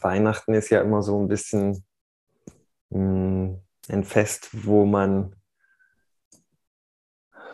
[0.00, 1.84] Weihnachten ist ja immer so ein bisschen
[2.90, 5.34] mh, hm, ein Fest, wo man,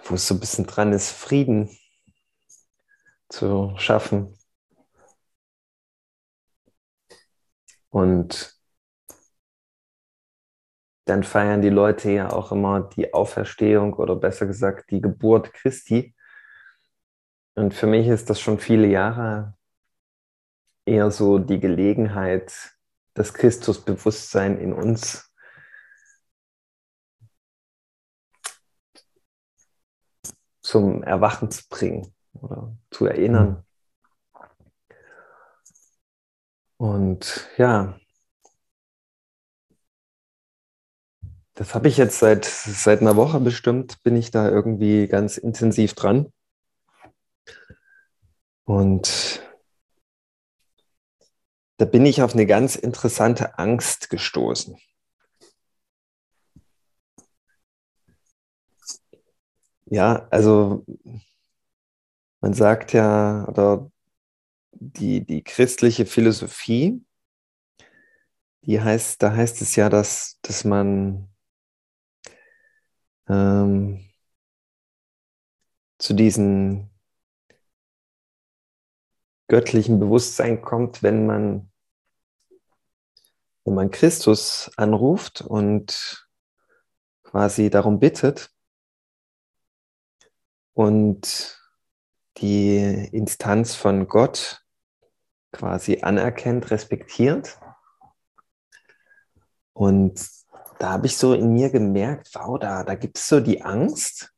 [0.04, 1.71] wo es so ein bisschen dran ist, Frieden
[3.28, 4.37] zu schaffen.
[7.90, 8.54] Und
[11.04, 16.15] dann feiern die Leute ja auch immer die Auferstehung oder besser gesagt die Geburt Christi.
[17.55, 19.56] Und für mich ist das schon viele Jahre
[20.87, 22.74] eher so die Gelegenheit,
[23.15, 25.30] das Christusbewusstsein in uns
[30.62, 33.65] zum Erwachen zu bringen oder zu erinnern.
[36.77, 37.98] Und ja,
[41.55, 45.95] das habe ich jetzt seit, seit einer Woche bestimmt, bin ich da irgendwie ganz intensiv
[45.95, 46.32] dran.
[48.65, 49.41] Und
[51.76, 54.76] da bin ich auf eine ganz interessante Angst gestoßen.
[59.86, 60.84] Ja, also
[62.40, 63.90] man sagt ja, oder
[64.72, 67.05] die, die christliche Philosophie,
[68.62, 71.28] die heißt, da heißt es ja, dass, dass man
[73.28, 74.08] ähm,
[75.98, 76.91] zu diesen
[79.48, 81.70] göttlichen Bewusstsein kommt, wenn man,
[83.64, 86.28] wenn man Christus anruft und
[87.23, 88.51] quasi darum bittet
[90.73, 91.61] und
[92.39, 94.62] die Instanz von Gott
[95.53, 97.58] quasi anerkennt, respektiert.
[99.73, 100.29] Und
[100.79, 104.33] da habe ich so in mir gemerkt, wow, da, da gibt es so die Angst,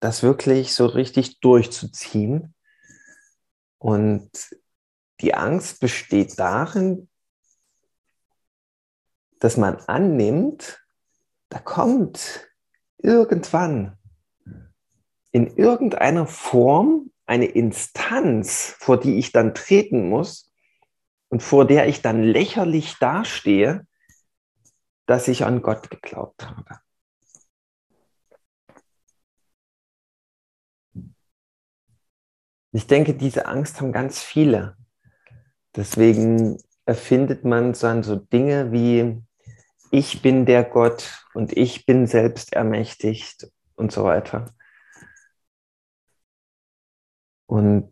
[0.00, 2.54] das wirklich so richtig durchzuziehen
[3.80, 4.30] und
[5.20, 7.08] die Angst besteht darin,
[9.40, 10.84] dass man annimmt,
[11.48, 12.46] da kommt
[12.98, 13.96] irgendwann
[15.32, 20.52] in irgendeiner Form eine Instanz, vor die ich dann treten muss
[21.28, 23.86] und vor der ich dann lächerlich dastehe,
[25.06, 26.80] dass ich an Gott geglaubt habe.
[32.72, 34.76] Ich denke, diese Angst haben ganz viele.
[35.74, 39.22] Deswegen erfindet man dann so Dinge wie
[39.92, 44.46] ich bin der Gott und ich bin selbst ermächtigt und so weiter.
[47.46, 47.90] Und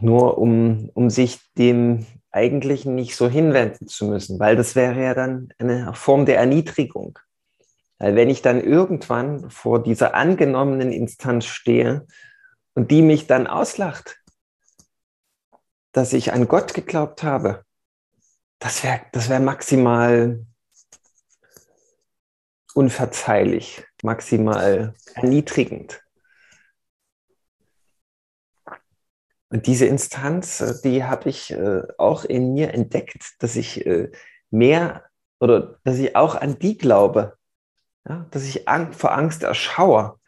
[0.00, 5.14] nur um, um sich dem Eigentlichen nicht so hinwenden zu müssen, weil das wäre ja
[5.14, 7.18] dann eine Form der Erniedrigung.
[7.98, 12.06] Weil wenn ich dann irgendwann vor dieser angenommenen Instanz stehe
[12.74, 14.18] und die mich dann auslacht,
[15.92, 17.64] dass ich an Gott geglaubt habe,
[18.58, 20.46] das wäre das wär maximal
[22.74, 26.02] unverzeihlich, maximal erniedrigend.
[29.50, 34.10] Und diese Instanz, äh, die habe ich äh, auch in mir entdeckt, dass ich äh,
[34.50, 35.04] mehr
[35.40, 37.36] oder dass ich auch an die glaube,
[38.08, 40.18] ja, dass ich vor Angst erschauere,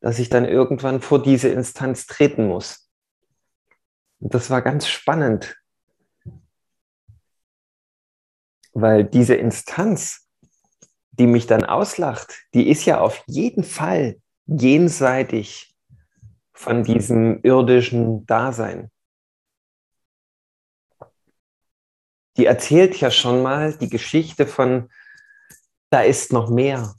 [0.00, 2.90] dass ich dann irgendwann vor diese Instanz treten muss.
[4.20, 5.56] Und das war ganz spannend,
[8.72, 10.28] weil diese Instanz,
[11.12, 15.74] die mich dann auslacht, die ist ja auf jeden Fall jenseitig
[16.52, 18.90] von diesem irdischen Dasein.
[22.36, 24.90] Die erzählt ja schon mal die Geschichte von,
[25.90, 26.94] da ist noch mehr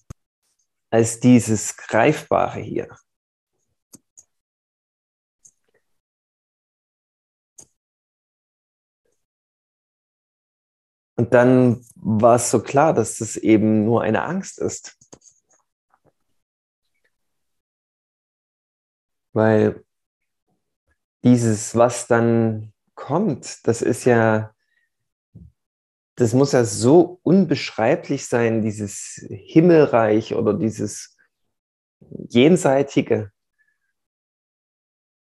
[0.90, 2.90] als dieses Greifbare hier.
[11.18, 14.96] Und dann war es so klar, dass das eben nur eine Angst ist.
[19.34, 19.84] Weil
[21.23, 24.53] dieses, was dann kommt, das ist ja
[26.17, 31.16] das muss ja so unbeschreiblich sein, dieses Himmelreich oder dieses
[32.29, 33.31] Jenseitige.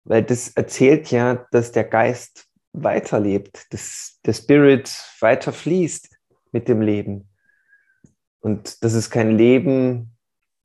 [0.05, 4.91] Weil das erzählt ja, dass der Geist weiterlebt, dass der Spirit
[5.21, 6.09] weiter fließt
[6.53, 7.29] mit dem Leben.
[8.41, 10.17] Und dass es kein Leben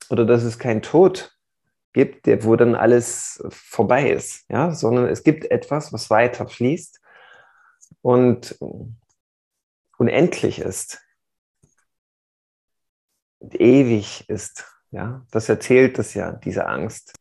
[0.09, 1.37] oder dass es kein Tod
[1.91, 7.01] gibt, wo dann alles vorbei ist, ja, sondern es gibt etwas, was weiter fließt.
[8.01, 8.57] Und
[9.97, 11.03] unendlich ist
[13.51, 14.65] ewig ist.
[14.91, 17.13] Ja, das erzählt es ja, diese Angst.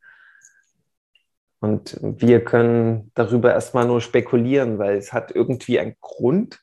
[1.60, 6.60] Und wir können darüber erstmal nur spekulieren, weil es hat irgendwie einen Grund,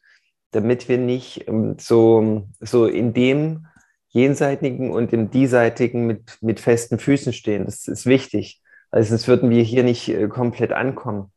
[0.52, 3.68] damit wir nicht ähm, so, so in dem
[4.10, 7.66] jenseitigen und im diesseitigen mit, mit festen Füßen stehen.
[7.66, 8.62] Das ist wichtig.
[8.92, 11.32] Also sonst würden wir hier nicht äh, komplett ankommen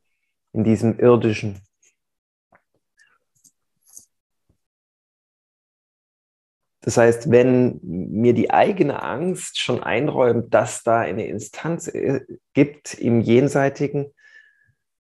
[0.51, 1.61] in diesem irdischen.
[6.83, 12.93] Das heißt, wenn mir die eigene Angst schon einräumt, dass da eine Instanz äh, gibt
[12.95, 14.13] im Jenseitigen,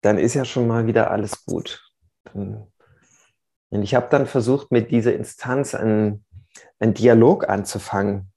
[0.01, 1.89] dann ist ja schon mal wieder alles gut.
[2.33, 6.25] Und ich habe dann versucht, mit dieser Instanz einen,
[6.79, 8.33] einen Dialog anzufangen.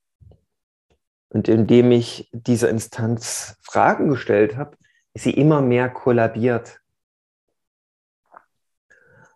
[1.31, 4.77] Und indem ich dieser Instanz Fragen gestellt habe,
[5.13, 6.81] ist sie immer mehr kollabiert.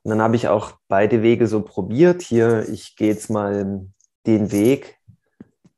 [0.09, 2.23] Und dann habe ich auch beide Wege so probiert.
[2.23, 3.87] Hier, ich gehe jetzt mal
[4.25, 4.97] den Weg,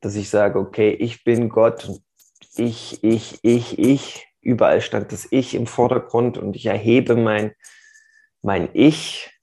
[0.00, 1.90] dass ich sage, okay, ich bin Gott
[2.54, 4.28] ich, ich, ich, ich.
[4.40, 7.56] Überall stand das Ich im Vordergrund und ich erhebe mein,
[8.40, 9.36] mein Ich,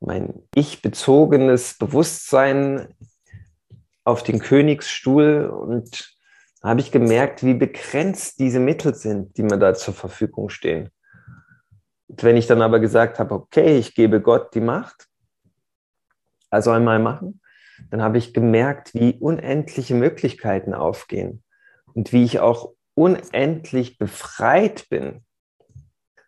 [0.00, 2.94] mein ich-bezogenes Bewusstsein
[4.04, 6.14] auf den Königsstuhl und
[6.62, 10.90] habe ich gemerkt, wie begrenzt diese Mittel sind, die mir da zur Verfügung stehen.
[12.16, 15.06] Wenn ich dann aber gesagt habe, okay, ich gebe Gott die Macht,
[16.50, 17.40] er soll mal machen,
[17.90, 21.44] dann habe ich gemerkt, wie unendliche Möglichkeiten aufgehen
[21.94, 25.24] und wie ich auch unendlich befreit bin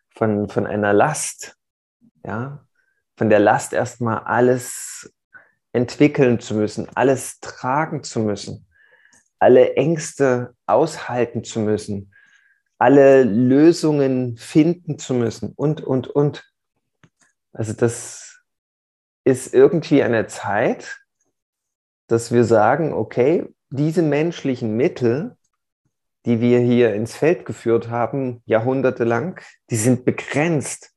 [0.09, 1.57] von, von einer Last,
[2.25, 2.65] ja,
[3.17, 5.13] von der Last erstmal alles
[5.73, 8.67] entwickeln zu müssen, alles tragen zu müssen,
[9.39, 12.12] alle Ängste aushalten zu müssen,
[12.77, 16.43] alle Lösungen finden zu müssen und, und, und.
[17.53, 18.43] Also das
[19.23, 20.99] ist irgendwie eine Zeit,
[22.07, 25.37] dass wir sagen, okay, diese menschlichen Mittel,
[26.25, 29.39] die wir hier ins Feld geführt haben, jahrhundertelang,
[29.69, 30.91] die sind begrenzt.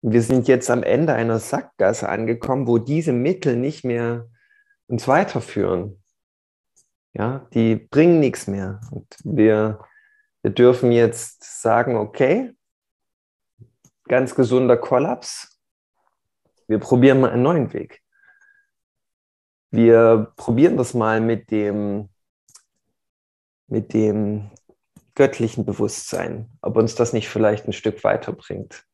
[0.00, 4.28] Wir sind jetzt am Ende einer Sackgasse angekommen, wo diese Mittel nicht mehr
[4.86, 6.02] uns weiterführen.
[7.12, 8.80] Ja, die bringen nichts mehr.
[8.90, 9.80] Und wir
[10.48, 12.54] wir dürfen jetzt sagen, okay,
[14.04, 15.60] ganz gesunder Kollaps.
[16.68, 18.02] Wir probieren mal einen neuen Weg.
[19.70, 22.08] Wir probieren das mal mit dem,
[23.66, 24.50] mit dem
[25.14, 28.86] göttlichen Bewusstsein, ob uns das nicht vielleicht ein Stück weiterbringt.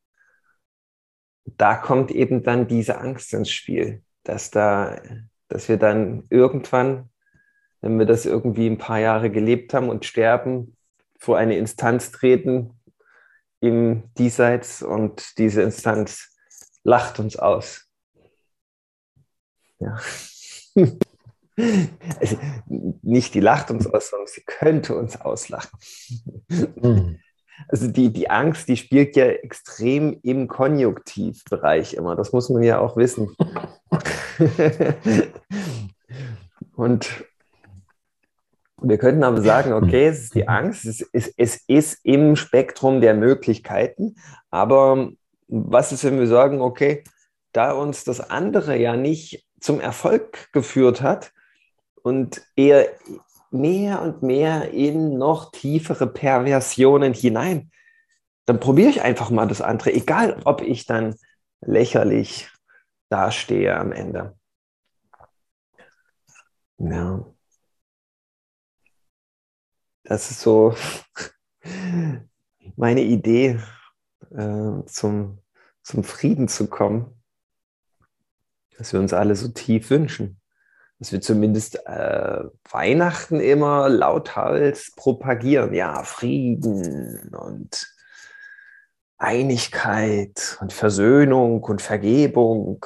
[1.45, 5.01] Da kommt eben dann diese Angst ins Spiel, dass, da,
[5.47, 7.11] dass wir dann irgendwann,
[7.81, 10.77] wenn wir das irgendwie ein paar Jahre gelebt haben und sterben,
[11.19, 12.81] vor eine Instanz treten
[13.61, 16.37] im Diesseits und diese Instanz
[16.83, 17.89] lacht uns aus.
[19.79, 19.99] Ja.
[22.19, 22.37] Also
[22.73, 25.79] nicht die lacht uns aus, sondern sie könnte uns auslachen.
[26.49, 27.21] Mhm.
[27.69, 32.17] Also die, die Angst, die spielt ja extrem im Konjunktivbereich immer.
[32.17, 33.37] Das muss man ja auch wissen.
[36.75, 37.25] und
[38.89, 43.01] wir könnten aber sagen, okay, es ist die Angst, es ist, es ist im Spektrum
[43.01, 44.17] der Möglichkeiten,
[44.51, 45.11] aber
[45.49, 47.05] was ist, wenn wir sagen, okay,
[47.53, 51.33] da uns das andere ja nicht zum Erfolg geführt hat
[52.03, 52.89] und eher
[53.51, 57.71] mehr und mehr in noch tiefere Perversionen hinein,
[58.47, 61.15] dann probiere ich einfach mal das andere, egal ob ich dann
[61.61, 62.51] lächerlich
[63.09, 64.37] dastehe am Ende.
[66.79, 67.25] Ja.
[70.05, 70.75] Das ist so
[72.77, 73.59] meine Idee,
[74.31, 75.39] äh, zum,
[75.83, 77.23] zum Frieden zu kommen,
[78.77, 80.41] dass wir uns alle so tief wünschen.
[80.99, 85.75] Dass wir zumindest äh, Weihnachten immer lauthals propagieren.
[85.75, 87.93] Ja, Frieden und
[89.19, 92.85] Einigkeit und Versöhnung und Vergebung.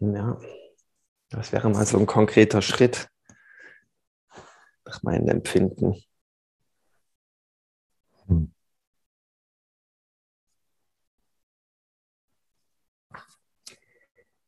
[0.00, 0.38] Ja,
[1.30, 3.08] das wäre mal so ein konkreter Schritt
[4.88, 6.02] nach meinem Empfinden.
[8.26, 8.52] Hm.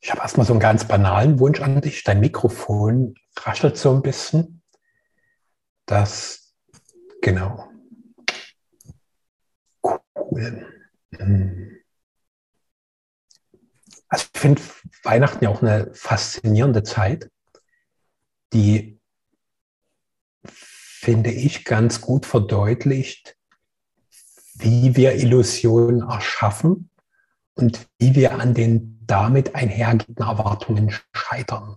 [0.00, 2.02] Ich habe erstmal so einen ganz banalen Wunsch an dich.
[2.04, 4.62] Dein Mikrofon raschelt so ein bisschen.
[5.84, 6.54] Das,
[7.20, 7.70] genau.
[9.82, 10.66] Cool.
[11.16, 11.76] Hm.
[14.08, 14.62] Also ich finde
[15.02, 17.30] Weihnachten ja auch eine faszinierende Zeit,
[18.52, 18.99] die
[21.00, 23.34] finde ich, ganz gut verdeutlicht,
[24.54, 26.90] wie wir Illusionen erschaffen
[27.54, 31.76] und wie wir an den damit einhergehenden Erwartungen scheitern.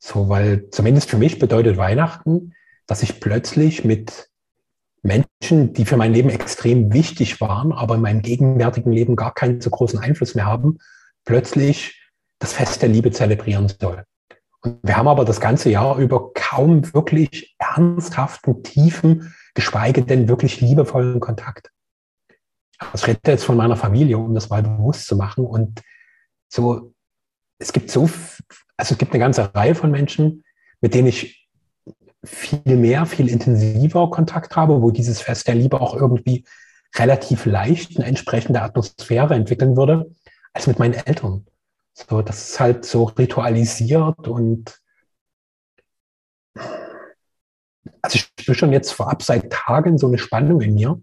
[0.00, 2.54] So, weil zumindest für mich bedeutet Weihnachten,
[2.88, 4.28] dass ich plötzlich mit
[5.02, 9.60] Menschen, die für mein Leben extrem wichtig waren, aber in meinem gegenwärtigen Leben gar keinen
[9.60, 10.78] so großen Einfluss mehr haben,
[11.24, 12.10] plötzlich
[12.40, 14.04] das Fest der Liebe zelebrieren soll.
[14.82, 21.20] Wir haben aber das ganze Jahr über kaum wirklich ernsthaften, tiefen, geschweige denn wirklich liebevollen
[21.20, 21.70] Kontakt.
[22.94, 25.44] Ich rede jetzt von meiner Familie, um das mal bewusst zu machen.
[25.44, 25.82] Und
[26.48, 26.94] so,
[27.58, 28.08] es gibt so,
[28.76, 30.44] also es gibt eine ganze Reihe von Menschen,
[30.80, 31.48] mit denen ich
[32.24, 36.44] viel mehr, viel intensiver Kontakt habe, wo dieses Fest der Liebe auch irgendwie
[36.96, 40.10] relativ leicht eine entsprechende Atmosphäre entwickeln würde,
[40.52, 41.46] als mit meinen Eltern.
[41.94, 44.80] So, das ist halt so ritualisiert und
[48.02, 51.00] also ich spüre schon jetzt vorab seit Tagen so eine Spannung in mir.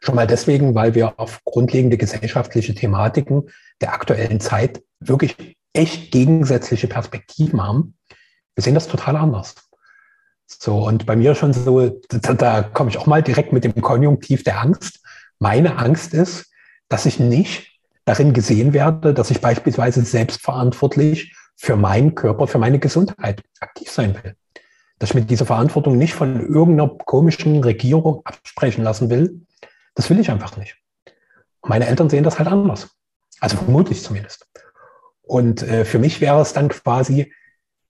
[0.00, 3.50] Schon mal deswegen, weil wir auf grundlegende gesellschaftliche Thematiken
[3.80, 7.96] der aktuellen Zeit wirklich echt gegensätzliche Perspektiven haben.
[8.54, 9.54] Wir sehen das total anders.
[10.46, 13.80] So, und bei mir schon so, da, da komme ich auch mal direkt mit dem
[13.80, 15.00] Konjunktiv der Angst.
[15.38, 16.52] Meine Angst ist,
[16.88, 17.67] dass ich nicht
[18.08, 24.14] darin gesehen werde, dass ich beispielsweise selbstverantwortlich für meinen Körper, für meine Gesundheit aktiv sein
[24.22, 24.34] will.
[24.98, 29.42] Dass ich mir diese Verantwortung nicht von irgendeiner komischen Regierung absprechen lassen will,
[29.94, 30.76] das will ich einfach nicht.
[31.62, 32.88] Meine Eltern sehen das halt anders.
[33.40, 34.48] Also vermutlich zumindest.
[35.22, 37.32] Und äh, für mich wäre es dann quasi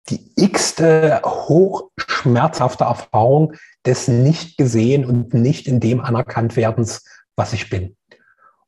[0.08, 3.54] die x-te hochschmerzhafte Erfahrung
[3.86, 7.04] des nicht gesehen und nicht in dem anerkannt werdens,
[7.36, 7.96] was ich bin.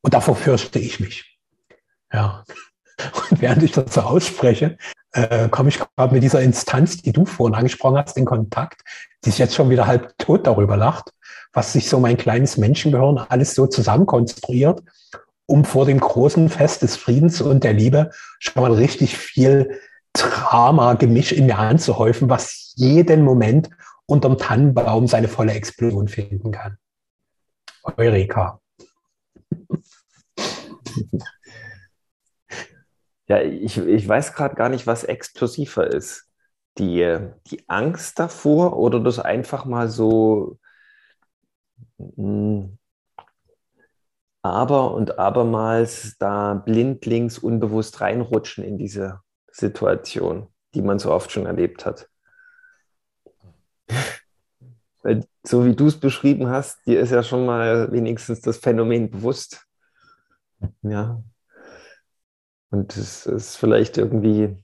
[0.02, 1.29] Und davor fürchte ich mich.
[2.12, 2.45] Ja.
[3.31, 4.76] Und während ich das so ausspreche,
[5.12, 8.83] äh, komme ich gerade mit dieser Instanz, die du vorhin angesprochen hast, in Kontakt,
[9.25, 11.12] die sich jetzt schon wieder halb tot darüber lacht,
[11.52, 14.83] was sich so mein kleines Menschengehirn alles so zusammenkonstruiert,
[15.47, 19.81] um vor dem großen Fest des Friedens und der Liebe schon mal richtig viel
[20.12, 23.71] Drama-Gemisch in mir anzuhäufen, was jeden Moment
[24.07, 26.79] unterm Tannenbaum seine volle Explosion finden kann.
[27.97, 28.61] Eureka.
[33.30, 36.26] Ja, ich, ich weiß gerade gar nicht, was explosiver ist.
[36.78, 40.58] Die, die Angst davor oder das einfach mal so
[41.99, 42.78] mh, hm,
[44.42, 49.20] aber und abermals da blindlings unbewusst reinrutschen in diese
[49.50, 52.08] Situation, die man so oft schon erlebt hat.
[55.02, 59.10] Weil so wie du es beschrieben hast, dir ist ja schon mal wenigstens das Phänomen
[59.10, 59.66] bewusst.
[60.82, 61.22] Ja,
[62.71, 64.57] und es ist vielleicht irgendwie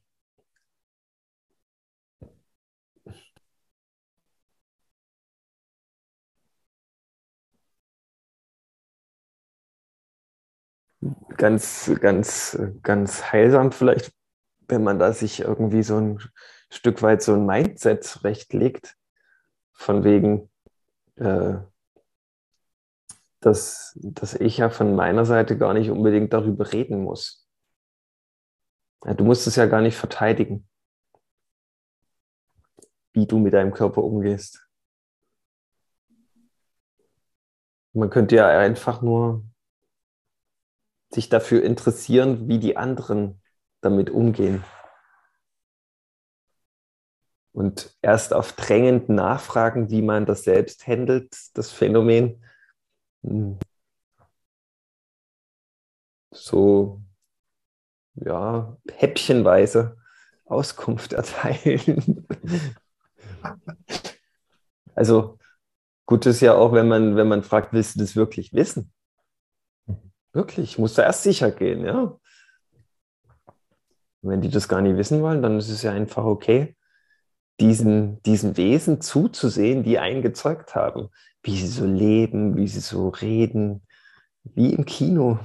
[11.37, 14.13] ganz, ganz, ganz heilsam vielleicht,
[14.69, 16.19] wenn man da sich irgendwie so ein
[16.71, 18.97] Stück weit so ein Mindset zurechtlegt,
[19.75, 20.51] von wegen,
[21.17, 21.57] äh,
[23.41, 27.46] dass, dass ich ja von meiner Seite gar nicht unbedingt darüber reden muss.
[29.05, 30.69] Ja, du musst es ja gar nicht verteidigen,
[33.13, 34.67] wie du mit deinem Körper umgehst.
[37.93, 39.43] Man könnte ja einfach nur
[41.11, 43.41] sich dafür interessieren, wie die anderen
[43.81, 44.65] damit umgehen.
[47.53, 52.45] Und erst auf drängend nachfragen, wie man das selbst handelt, das Phänomen.
[53.23, 53.59] Hm.
[56.33, 57.01] So
[58.17, 59.97] ja, häppchenweise
[60.47, 62.27] Auskunft erteilen.
[64.95, 65.39] also
[66.07, 68.93] gut ist ja auch, wenn man, wenn man fragt, willst du das wirklich wissen?
[70.33, 72.19] Wirklich, musst du erst sicher gehen, ja.
[74.23, 76.77] wenn die das gar nicht wissen wollen, dann ist es ja einfach okay,
[77.59, 81.09] diesen, diesen Wesen zuzusehen, die einen gezeugt haben,
[81.43, 83.83] wie sie so leben, wie sie so reden,
[84.43, 85.39] wie im Kino.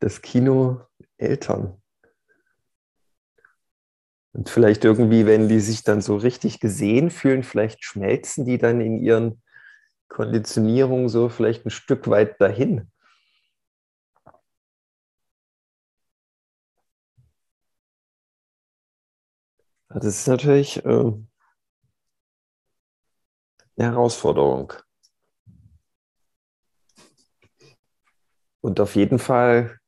[0.00, 1.80] Das Kino Eltern.
[4.32, 8.80] Und vielleicht irgendwie, wenn die sich dann so richtig gesehen fühlen, vielleicht schmelzen die dann
[8.80, 9.42] in ihren
[10.08, 12.90] Konditionierungen so vielleicht ein Stück weit dahin.
[19.88, 21.26] Das ist natürlich äh, eine
[23.76, 24.72] Herausforderung.
[28.62, 29.78] Und auf jeden Fall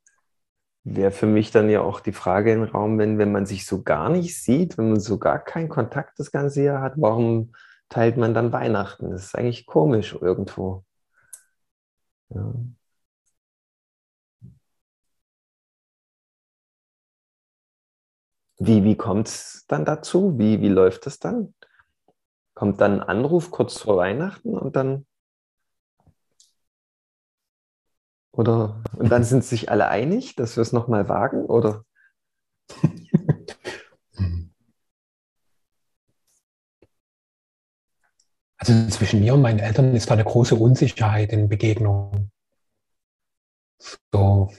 [0.84, 3.82] wäre für mich dann ja auch die Frage im Raum, wenn, wenn man sich so
[3.82, 7.54] gar nicht sieht, wenn man so gar keinen Kontakt das ganze Jahr hat, warum
[7.88, 9.10] teilt man dann Weihnachten?
[9.10, 10.84] Das ist eigentlich komisch irgendwo.
[12.28, 12.52] Ja.
[18.58, 20.38] Wie, wie kommt es dann dazu?
[20.38, 21.54] Wie, wie läuft das dann?
[22.54, 25.06] kommt dann ein Anruf kurz vor Weihnachten und dann
[28.36, 31.84] oder und dann sind sich alle einig, dass wir es nochmal wagen, oder?
[38.56, 42.30] Also zwischen mir und meinen Eltern ist da eine große Unsicherheit in Begegnungen.
[44.10, 44.50] So,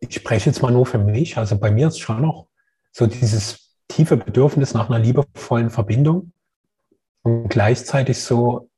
[0.00, 1.38] ich spreche jetzt mal nur für mich.
[1.38, 2.48] Also bei mir ist schon noch
[2.92, 6.32] so dieses tiefe Bedürfnis nach einer liebevollen Verbindung
[7.22, 8.68] und gleichzeitig so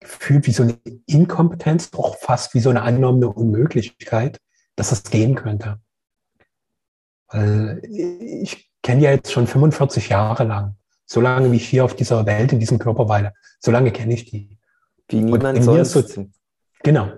[0.00, 4.40] gefühlt wie so eine Inkompetenz, auch fast wie so eine angenommene Unmöglichkeit,
[4.76, 5.78] dass das gehen könnte.
[7.28, 10.76] Weil ich kenne ja jetzt schon 45 Jahre lang
[11.10, 14.14] so lange wie ich hier auf dieser Welt, in diesem Körper weile, so lange kenne
[14.14, 14.56] ich die.
[15.08, 15.92] Wie niemand sonst.
[15.92, 16.26] So,
[16.84, 17.10] genau.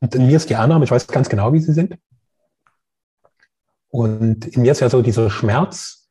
[0.00, 1.96] Und in mir ist die Annahme, ich weiß ganz genau, wie sie sind.
[3.88, 6.10] Und in mir ist ja so dieser Schmerz,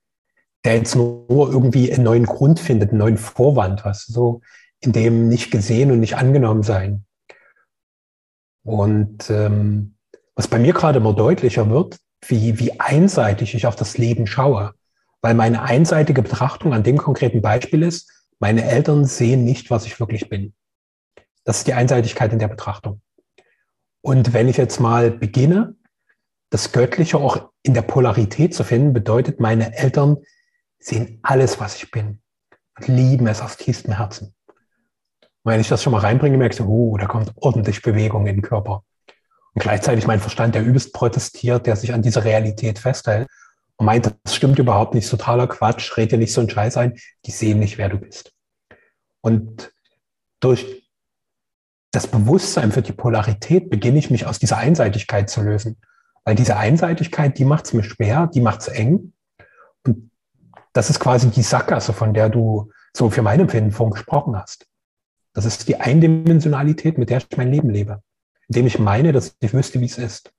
[0.66, 4.42] der jetzt nur irgendwie einen neuen Grund findet, einen neuen Vorwand, was so
[4.82, 7.06] in dem nicht gesehen und nicht angenommen sein.
[8.64, 9.96] Und ähm,
[10.36, 14.74] was bei mir gerade immer deutlicher wird, wie, wie einseitig ich auf das Leben schaue
[15.22, 20.00] weil meine einseitige Betrachtung an dem konkreten Beispiel ist, meine Eltern sehen nicht, was ich
[20.00, 20.54] wirklich bin.
[21.44, 23.02] Das ist die Einseitigkeit in der Betrachtung.
[24.02, 25.76] Und wenn ich jetzt mal beginne,
[26.50, 30.18] das Göttliche auch in der Polarität zu finden, bedeutet, meine Eltern
[30.80, 32.22] sehen alles, was ich bin
[32.78, 34.34] und lieben es aus tiefstem Herzen.
[35.48, 38.36] Und wenn ich das schon mal reinbringe, merkst du, oh, da kommt ordentlich Bewegung in
[38.36, 38.84] den Körper.
[39.54, 43.30] Und gleichzeitig mein Verstand, der übelst protestiert, der sich an dieser Realität festhält
[43.78, 46.98] und meint, das stimmt überhaupt nicht, totaler Quatsch, red dir nicht so einen Scheiß ein,
[47.26, 48.34] die sehen nicht, wer du bist.
[49.22, 49.72] Und
[50.42, 50.86] durch
[51.92, 55.78] das Bewusstsein für die Polarität beginne ich mich aus dieser Einseitigkeit zu lösen.
[56.26, 59.14] Weil diese Einseitigkeit, die macht es mir schwer, die macht es eng.
[59.86, 60.12] Und
[60.74, 64.68] das ist quasi die Sackgasse, von der du so für mein Empfinden vorhin gesprochen hast.
[65.38, 68.02] Das ist die Eindimensionalität, mit der ich mein Leben lebe.
[68.48, 70.34] Indem ich meine, dass ich wüsste, wie es ist.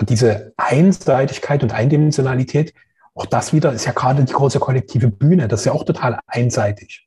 [0.00, 2.72] Und diese Einseitigkeit und Eindimensionalität,
[3.12, 6.18] auch das wieder ist ja gerade die große kollektive Bühne, das ist ja auch total
[6.26, 7.06] einseitig.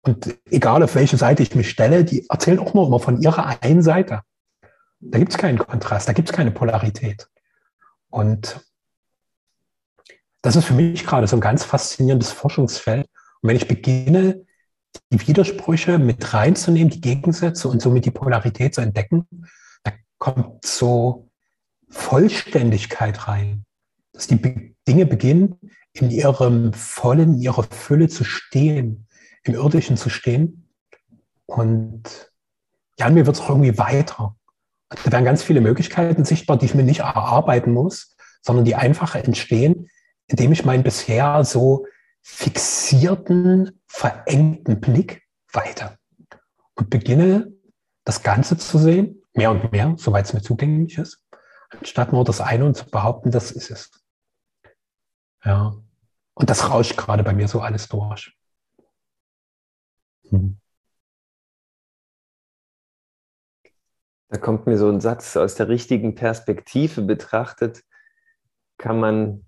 [0.00, 3.62] Und egal auf welche Seite ich mich stelle, die erzählen auch nur immer von ihrer
[3.62, 4.22] einen Seite.
[4.98, 7.28] Da gibt es keinen Kontrast, da gibt es keine Polarität.
[8.08, 8.64] Und
[10.40, 13.10] das ist für mich gerade so ein ganz faszinierendes Forschungsfeld.
[13.42, 14.46] Und wenn ich beginne,
[15.10, 19.26] die Widersprüche mit reinzunehmen, die Gegensätze und somit die Polarität zu entdecken,
[19.84, 21.30] da kommt so
[21.88, 23.64] Vollständigkeit rein.
[24.12, 25.58] Dass die Dinge beginnen,
[25.92, 29.06] in ihrem vollen, in ihrer Fülle zu stehen,
[29.44, 30.68] im Irdischen zu stehen.
[31.46, 32.32] Und
[32.98, 34.36] ja, mir wird es irgendwie weiter.
[34.88, 39.14] Da werden ganz viele Möglichkeiten sichtbar, die ich mir nicht erarbeiten muss, sondern die einfach
[39.14, 39.88] entstehen,
[40.26, 41.86] indem ich meinen bisher so
[42.22, 45.98] fixierten, verengten Blick weiter
[46.74, 47.52] und beginne,
[48.04, 51.22] das Ganze zu sehen, mehr und mehr, soweit es mir zugänglich ist
[51.78, 53.90] anstatt nur das eine und zu behaupten, das ist es.
[55.44, 55.74] Ja.
[56.34, 58.36] Und das rauscht gerade bei mir so alles durch.
[60.28, 60.58] Hm.
[64.28, 67.84] Da kommt mir so ein Satz aus der richtigen Perspektive betrachtet,
[68.78, 69.46] kann man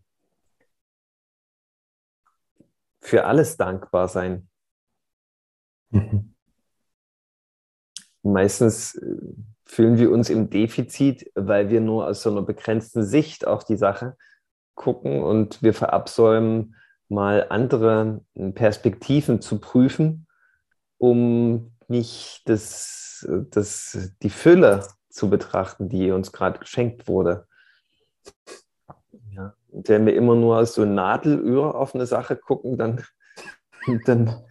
[3.05, 4.49] für alles dankbar sein.
[5.91, 6.35] Mhm.
[8.23, 9.17] Meistens äh,
[9.67, 13.77] fühlen wir uns im Defizit, weil wir nur aus so einer begrenzten Sicht auf die
[13.77, 14.17] Sache
[14.75, 16.77] gucken und wir verabsäumen,
[17.09, 20.27] mal andere Perspektiven zu prüfen,
[20.97, 27.47] um nicht das, das, die Fülle zu betrachten, die uns gerade geschenkt wurde.
[29.75, 33.03] Wenn wir immer nur aus so Nadelöhr auf eine Sache gucken, dann,
[34.07, 34.45] dann,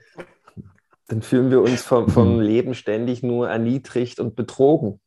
[1.07, 4.99] dann fühlen wir uns vom, vom Leben ständig nur erniedrigt und betrogen.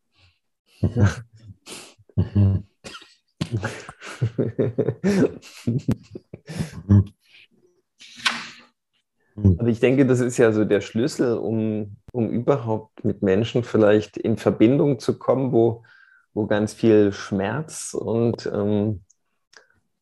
[9.36, 14.16] Aber ich denke, das ist ja so der Schlüssel, um, um überhaupt mit Menschen vielleicht
[14.16, 15.84] in Verbindung zu kommen, wo,
[16.32, 19.02] wo ganz viel Schmerz und, ähm,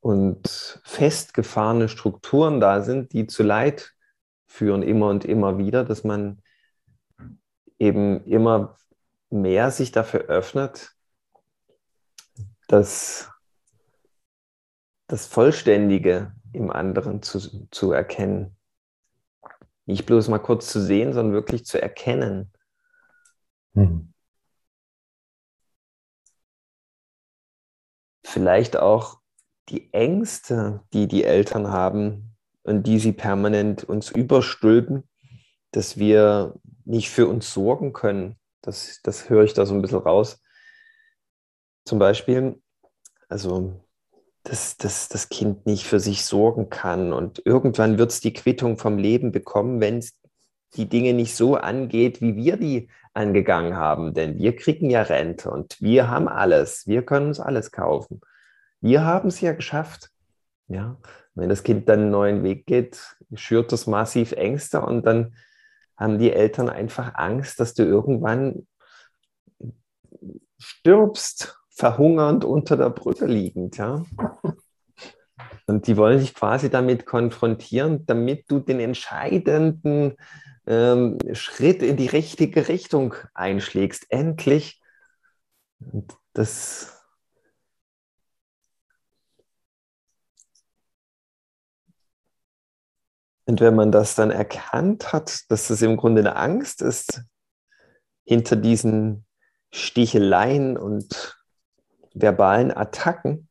[0.05, 3.95] und festgefahrene Strukturen da sind, die zu Leid
[4.45, 6.43] führen, immer und immer wieder, dass man
[7.79, 8.77] eben immer
[9.31, 10.95] mehr sich dafür öffnet,
[12.69, 13.31] das,
[15.07, 18.59] das Vollständige im anderen zu, zu erkennen.
[19.87, 22.53] Nicht bloß mal kurz zu sehen, sondern wirklich zu erkennen.
[23.73, 24.13] Mhm.
[28.23, 29.24] Vielleicht auch
[29.69, 35.05] die Ängste, die die Eltern haben, und die sie permanent uns überstülpen,
[35.71, 38.37] dass wir nicht für uns sorgen können.
[38.63, 40.43] Das, das höre ich da so ein bisschen raus.
[41.85, 42.61] Zum Beispiel,
[43.29, 43.81] also
[44.43, 48.77] dass, dass das Kind nicht für sich sorgen kann und irgendwann wird es die Quittung
[48.77, 50.19] vom Leben bekommen, wenn es
[50.75, 54.13] die Dinge nicht so angeht, wie wir die angegangen haben.
[54.13, 56.87] Denn wir kriegen ja Rente und wir haben alles.
[56.87, 58.21] Wir können uns alles kaufen.
[58.85, 60.11] Wir haben es ja geschafft.
[60.69, 60.99] Ja,
[61.35, 65.35] wenn das Kind dann einen neuen Weg geht, schürt das massiv Ängste und dann
[65.97, 68.67] haben die Eltern einfach Angst, dass du irgendwann
[70.59, 73.79] stirbst, verhungernd unter der Brücke liegend.
[73.79, 74.05] Ja?
[75.67, 80.15] Und die wollen dich quasi damit konfrontieren, damit du den entscheidenden
[80.67, 84.05] ähm, Schritt in die richtige Richtung einschlägst.
[84.11, 84.83] Endlich.
[85.79, 86.94] Und das
[93.47, 97.23] Und wenn man das dann erkannt hat, dass das im Grunde eine Angst ist,
[98.25, 99.27] hinter diesen
[99.71, 101.37] Sticheleien und
[102.15, 103.49] verbalen Attacken,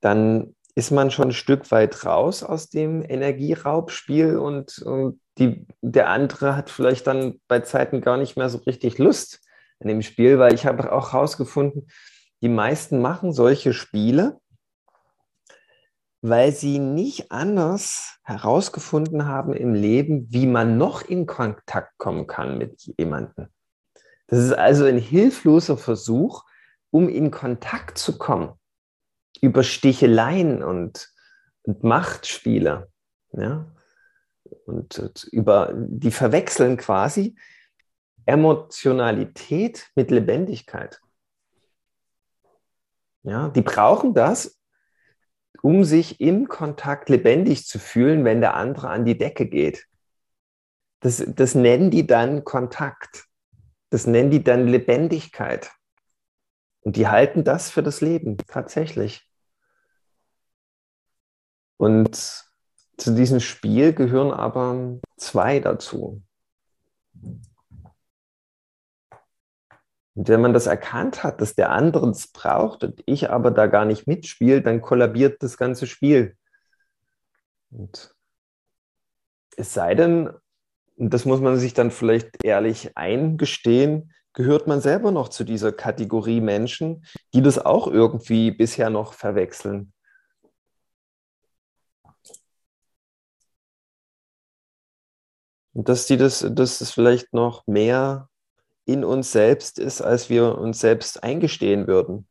[0.00, 6.08] dann ist man schon ein Stück weit raus aus dem Energieraubspiel und, und die, der
[6.08, 9.40] andere hat vielleicht dann bei Zeiten gar nicht mehr so richtig Lust
[9.80, 11.88] an dem Spiel, weil ich habe auch herausgefunden,
[12.42, 14.38] die meisten machen solche Spiele,
[16.20, 22.58] weil sie nicht anders herausgefunden haben im Leben, wie man noch in Kontakt kommen kann
[22.58, 23.48] mit jemandem.
[24.26, 26.44] Das ist also ein hilfloser Versuch,
[26.90, 28.52] um in Kontakt zu kommen
[29.40, 31.12] über Sticheleien und,
[31.62, 32.90] und Machtspiele.
[33.32, 33.72] Ja?
[34.66, 37.36] Und, und über die verwechseln quasi
[38.26, 41.00] Emotionalität mit Lebendigkeit.
[43.22, 44.57] Ja, die brauchen das,
[45.62, 49.86] um sich im Kontakt lebendig zu fühlen, wenn der andere an die Decke geht.
[51.00, 53.24] Das, das nennen die dann Kontakt.
[53.90, 55.70] Das nennen die dann Lebendigkeit.
[56.80, 59.28] Und die halten das für das Leben, tatsächlich.
[61.76, 62.44] Und
[62.96, 66.22] zu diesem Spiel gehören aber zwei dazu.
[70.18, 73.68] Und wenn man das erkannt hat, dass der andere es braucht und ich aber da
[73.68, 76.36] gar nicht mitspiele, dann kollabiert das ganze Spiel.
[77.70, 78.16] Und
[79.56, 80.28] es sei denn,
[80.96, 85.70] und das muss man sich dann vielleicht ehrlich eingestehen, gehört man selber noch zu dieser
[85.70, 89.92] Kategorie Menschen, die das auch irgendwie bisher noch verwechseln.
[95.74, 98.28] Und dass die das, dass es vielleicht noch mehr
[98.88, 102.26] in uns selbst ist, als wir uns selbst eingestehen würden.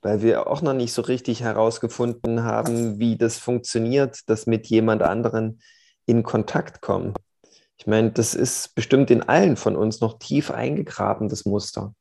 [0.00, 5.02] Weil wir auch noch nicht so richtig herausgefunden haben, wie das funktioniert, dass mit jemand
[5.02, 5.60] anderen
[6.06, 7.14] in Kontakt kommen.
[7.76, 11.92] Ich meine, das ist bestimmt in allen von uns noch tief eingegraben, das Muster.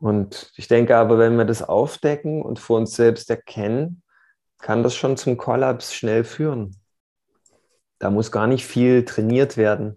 [0.00, 4.02] Und ich denke aber, wenn wir das aufdecken und vor uns selbst erkennen,
[4.58, 6.81] kann das schon zum Kollaps schnell führen.
[8.02, 9.96] Da muss gar nicht viel trainiert werden.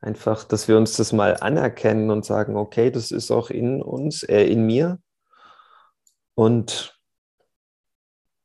[0.00, 4.24] Einfach, dass wir uns das mal anerkennen und sagen, okay, das ist auch in uns,
[4.24, 4.98] äh, in mir.
[6.34, 6.98] Und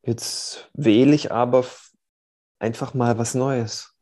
[0.04, 1.66] jetzt wähle ich aber
[2.60, 3.96] einfach mal was Neues.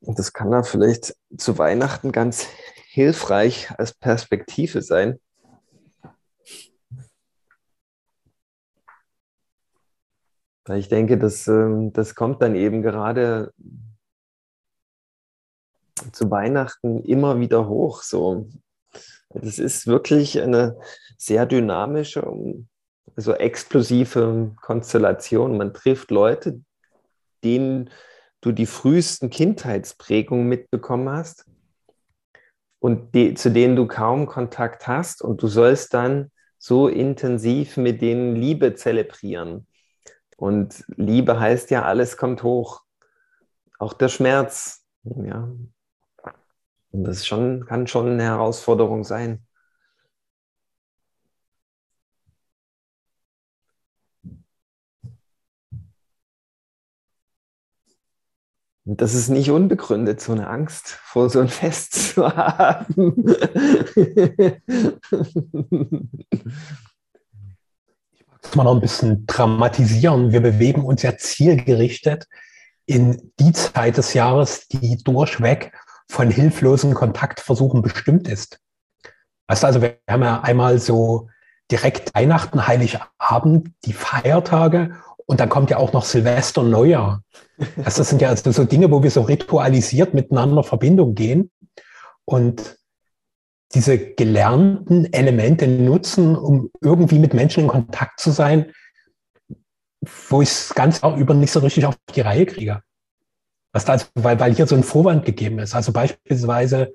[0.00, 2.48] Und das kann da vielleicht zu Weihnachten ganz
[2.88, 5.20] hilfreich als Perspektive sein.
[10.68, 13.52] Ich denke, das, ähm, das kommt dann eben gerade
[16.12, 18.02] zu Weihnachten immer wieder hoch.
[18.02, 18.48] So.
[19.30, 20.76] Das ist wirklich eine
[21.16, 22.26] sehr dynamische,
[23.16, 25.56] also explosive Konstellation.
[25.56, 26.60] Man trifft Leute,
[27.44, 27.90] denen
[28.40, 31.46] du die frühesten Kindheitsprägungen mitbekommen hast
[32.78, 38.02] und die, zu denen du kaum Kontakt hast und du sollst dann so intensiv mit
[38.02, 39.66] denen Liebe zelebrieren.
[40.40, 42.82] Und Liebe heißt ja, alles kommt hoch.
[43.78, 44.86] Auch der Schmerz.
[45.04, 45.50] Ja.
[46.92, 49.46] Und das schon, kann schon eine Herausforderung sein.
[58.86, 63.14] Und das ist nicht unbegründet, so eine Angst vor so ein Fest zu haben.
[68.42, 70.32] Muss man noch ein bisschen dramatisieren.
[70.32, 72.26] Wir bewegen uns ja zielgerichtet
[72.86, 75.72] in die Zeit des Jahres, die durchweg
[76.08, 78.58] von hilflosen Kontaktversuchen bestimmt ist.
[79.46, 81.28] Weißt du, also wir haben ja einmal so
[81.70, 87.22] direkt Weihnachten, Heiligabend, die Feiertage und dann kommt ja auch noch Silvester, Neujahr.
[87.76, 91.50] Das sind ja also so Dinge, wo wir so ritualisiert miteinander Verbindung gehen
[92.24, 92.79] und
[93.74, 98.72] diese gelernten Elemente nutzen, um irgendwie mit Menschen in Kontakt zu sein,
[100.28, 102.82] wo ich es ganz auch über nicht so richtig auf die Reihe kriege.
[103.72, 105.74] Was da also, weil, weil hier so ein Vorwand gegeben ist.
[105.74, 106.92] Also beispielsweise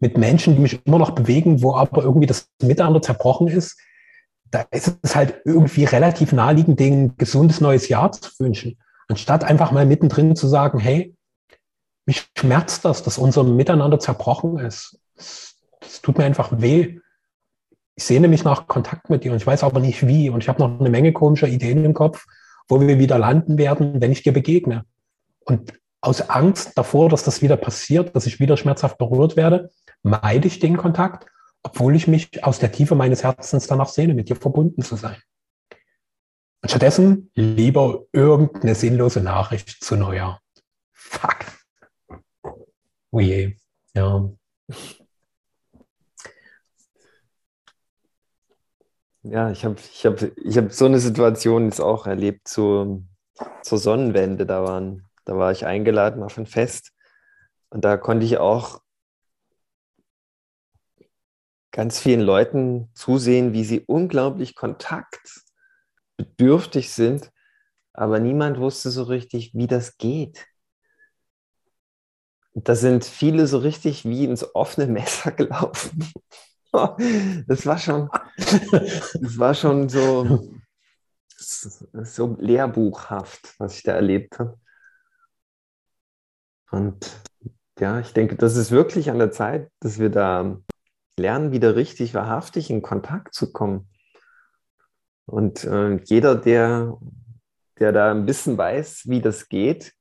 [0.00, 3.78] mit Menschen, die mich immer noch bewegen, wo aber irgendwie das Miteinander zerbrochen ist,
[4.50, 8.78] da ist es halt irgendwie relativ naheliegend, denen ein gesundes neues Jahr zu wünschen.
[9.08, 11.14] Anstatt einfach mal mittendrin zu sagen, hey,
[12.06, 14.98] mich schmerzt das, dass unser Miteinander zerbrochen ist.
[15.90, 17.00] Es tut mir einfach weh.
[17.96, 20.30] Ich sehne mich nach Kontakt mit dir und ich weiß aber nicht wie.
[20.30, 22.26] Und ich habe noch eine Menge komischer Ideen im Kopf,
[22.68, 24.84] wo wir wieder landen werden, wenn ich dir begegne.
[25.40, 29.70] Und aus Angst davor, dass das wieder passiert, dass ich wieder schmerzhaft berührt werde,
[30.02, 31.26] meide ich den Kontakt,
[31.62, 35.16] obwohl ich mich aus der Tiefe meines Herzens danach sehne, mit dir verbunden zu sein.
[36.62, 40.40] Und stattdessen lieber irgendeine sinnlose Nachricht zu Neujahr.
[40.92, 41.38] Fuck.
[43.10, 43.56] Oh je.
[43.94, 44.30] Ja.
[49.22, 53.04] Ja, ich habe ich hab, ich hab so eine Situation jetzt auch erlebt zu,
[53.62, 54.46] zur Sonnenwende.
[54.46, 56.92] Da, waren, da war ich eingeladen auf ein Fest
[57.70, 58.80] und da konnte ich auch
[61.72, 67.30] ganz vielen Leuten zusehen, wie sie unglaublich kontaktbedürftig sind,
[67.92, 70.46] aber niemand wusste so richtig, wie das geht.
[72.54, 76.12] Da sind viele so richtig wie ins offene Messer gelaufen.
[77.48, 80.52] Das war schon, das war schon so,
[81.36, 84.58] so lehrbuchhaft, was ich da erlebt habe.
[86.70, 87.20] Und
[87.78, 90.58] ja, ich denke, das ist wirklich an der Zeit, dass wir da
[91.18, 93.88] lernen, wieder richtig wahrhaftig in Kontakt zu kommen.
[95.26, 96.98] Und äh, jeder, der,
[97.78, 99.94] der da ein bisschen weiß, wie das geht,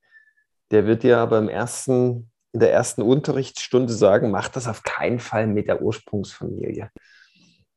[0.71, 5.47] der wird ja beim ersten in der ersten Unterrichtsstunde sagen, mach das auf keinen Fall
[5.47, 6.89] mit der Ursprungsfamilie.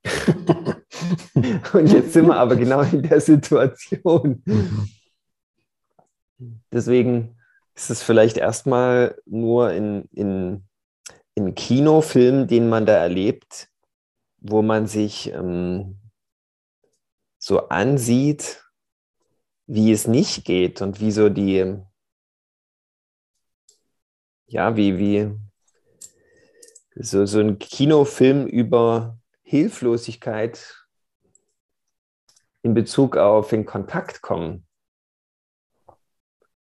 [1.73, 4.43] und jetzt sind wir aber genau in der Situation.
[6.73, 7.37] Deswegen
[7.75, 10.65] ist es vielleicht erstmal nur in, in,
[11.35, 13.69] in Kinofilmen, den man da erlebt,
[14.39, 15.99] wo man sich ähm,
[17.39, 18.65] so ansieht,
[19.67, 21.77] wie es nicht geht und wie so die,
[24.53, 25.35] ja, wie, wie
[26.95, 30.87] so, so ein Kinofilm über Hilflosigkeit
[32.63, 34.67] in Bezug auf in Kontakt kommen.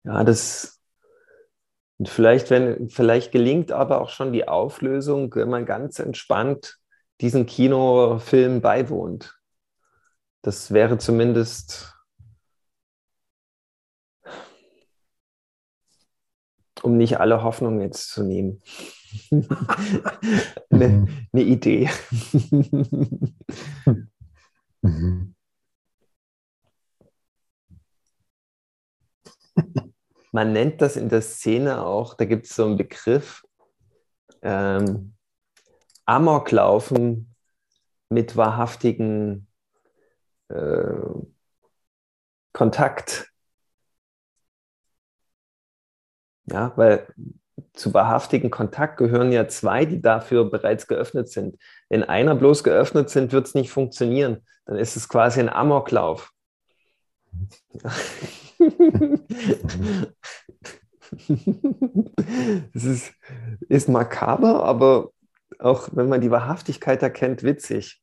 [0.05, 0.81] Ja, das
[1.99, 6.79] und vielleicht, wenn, vielleicht gelingt aber auch schon die Auflösung, wenn man ganz entspannt
[7.21, 9.39] diesen Kinofilm beiwohnt.
[10.43, 11.95] Das wäre zumindest
[16.83, 18.63] um nicht alle Hoffnung jetzt zu nehmen.
[20.71, 21.27] eine, mhm.
[21.33, 21.91] eine, Idee.
[24.83, 25.35] Mhm.
[30.33, 33.45] Man nennt das in der Szene auch, da gibt es so einen Begriff,
[34.41, 35.15] ähm,
[36.07, 37.35] Amoklaufen
[38.09, 39.47] mit wahrhaftigen
[40.49, 40.95] äh,
[42.53, 43.32] Kontakt
[46.53, 47.07] Ja, weil
[47.73, 51.57] zu wahrhaftigen Kontakt gehören ja zwei, die dafür bereits geöffnet sind.
[51.89, 54.45] Wenn einer bloß geöffnet sind, wird es nicht funktionieren.
[54.67, 56.31] Dann ist es quasi ein Amoklauf.
[62.75, 63.13] Es ist,
[63.69, 65.11] ist makaber, aber
[65.59, 68.03] auch wenn man die Wahrhaftigkeit erkennt, witzig.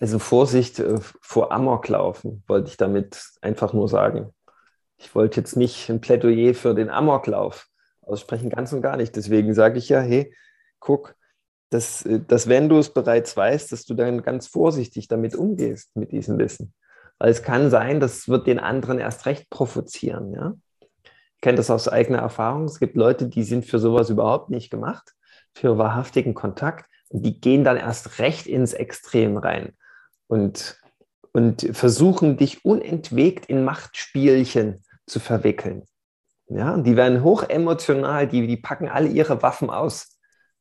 [0.00, 4.32] Also Vorsicht äh, vor Amoklaufen, wollte ich damit einfach nur sagen.
[4.96, 7.68] Ich wollte jetzt nicht ein Plädoyer für den Amoklauf
[8.00, 9.14] aussprechen, ganz und gar nicht.
[9.14, 10.34] Deswegen sage ich ja, hey,
[10.78, 11.14] guck,
[11.68, 15.94] dass, äh, dass wenn du es bereits weißt, dass du dann ganz vorsichtig damit umgehst,
[15.94, 16.72] mit diesem Wissen.
[17.18, 20.32] Weil es kann sein, das wird den anderen erst recht provozieren.
[20.32, 20.54] Ja?
[20.80, 22.64] Ich kenne das aus eigener Erfahrung.
[22.64, 25.12] Es gibt Leute, die sind für sowas überhaupt nicht gemacht,
[25.52, 26.86] für wahrhaftigen Kontakt.
[27.08, 29.74] Und die gehen dann erst recht ins Extrem rein
[30.30, 30.78] und,
[31.32, 35.82] und versuchen, dich unentwegt in Machtspielchen zu verwickeln.
[36.46, 40.18] Ja, die werden hochemotional, die, die packen alle ihre Waffen aus.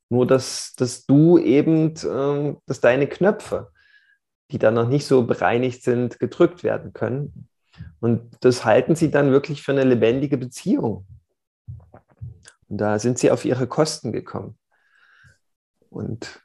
[0.10, 3.72] Nur, dass, dass du eben, äh, dass deine Knöpfe,
[4.50, 7.48] die dann noch nicht so bereinigt sind, gedrückt werden können.
[8.00, 11.06] Und das halten sie dann wirklich für eine lebendige Beziehung.
[12.68, 14.58] Und da sind sie auf ihre Kosten gekommen.
[15.92, 16.42] Und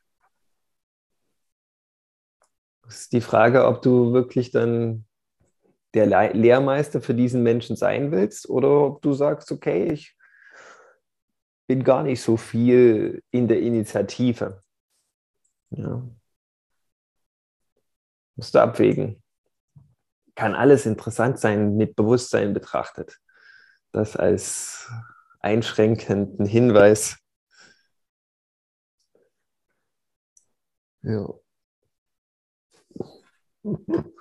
[2.88, 5.06] ist die Frage, ob du wirklich dann
[5.94, 10.16] der Lehrmeister für diesen Menschen sein willst oder ob du sagst, okay, ich
[11.66, 14.62] bin gar nicht so viel in der Initiative.
[15.70, 16.02] Ja.
[18.36, 19.22] Musst du abwägen.
[20.34, 23.20] Kann alles interessant sein, mit Bewusstsein betrachtet.
[23.92, 24.90] Das als
[25.40, 27.18] einschränkenden Hinweis.
[31.02, 31.43] Ja.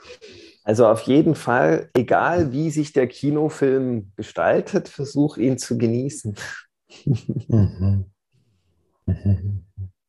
[0.65, 6.37] Also auf jeden Fall, egal wie sich der Kinofilm gestaltet, versuch ihn zu genießen.
[7.49, 8.05] Mhm.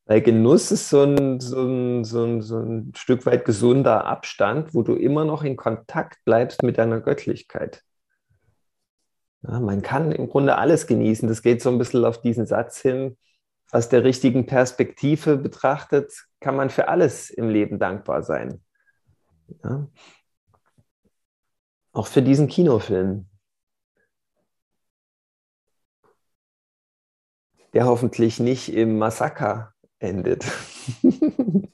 [0.05, 4.73] Weil Genuss ist so ein, so, ein, so, ein, so ein Stück weit gesunder Abstand,
[4.73, 7.83] wo du immer noch in Kontakt bleibst mit deiner Göttlichkeit.
[9.41, 11.27] Ja, man kann im Grunde alles genießen.
[11.27, 13.17] Das geht so ein bisschen auf diesen Satz hin.
[13.71, 18.61] Aus der richtigen Perspektive betrachtet, kann man für alles im Leben dankbar sein.
[19.47, 19.87] Ja.
[21.93, 23.27] Auch für diesen Kinofilm.
[27.73, 30.45] Der hoffentlich nicht im Massaker endet.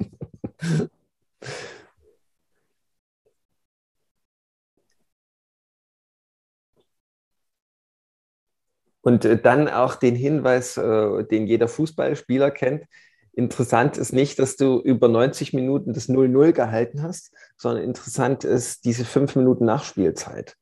[9.02, 12.86] Und äh, dann auch den Hinweis, äh, den jeder Fußballspieler kennt.
[13.34, 18.84] Interessant ist nicht, dass du über 90 Minuten das 0-0 gehalten hast, sondern interessant ist
[18.84, 20.58] diese fünf Minuten Nachspielzeit.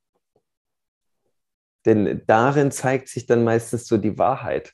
[1.85, 4.73] Denn darin zeigt sich dann meistens so die Wahrheit.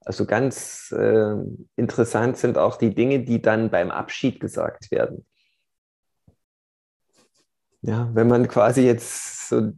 [0.00, 1.36] Also ganz äh,
[1.76, 5.26] interessant sind auch die Dinge, die dann beim Abschied gesagt werden.
[7.82, 9.72] Ja, wenn man quasi jetzt so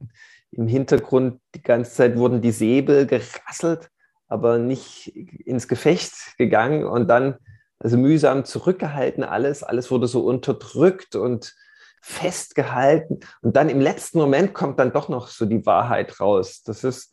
[0.53, 3.91] im Hintergrund die ganze Zeit wurden die Säbel gerasselt,
[4.29, 7.37] aber nicht ins Gefecht gegangen und dann
[7.79, 11.55] also mühsam zurückgehalten alles, alles wurde so unterdrückt und
[12.01, 16.63] festgehalten und dann im letzten Moment kommt dann doch noch so die Wahrheit raus.
[16.63, 17.13] Das ist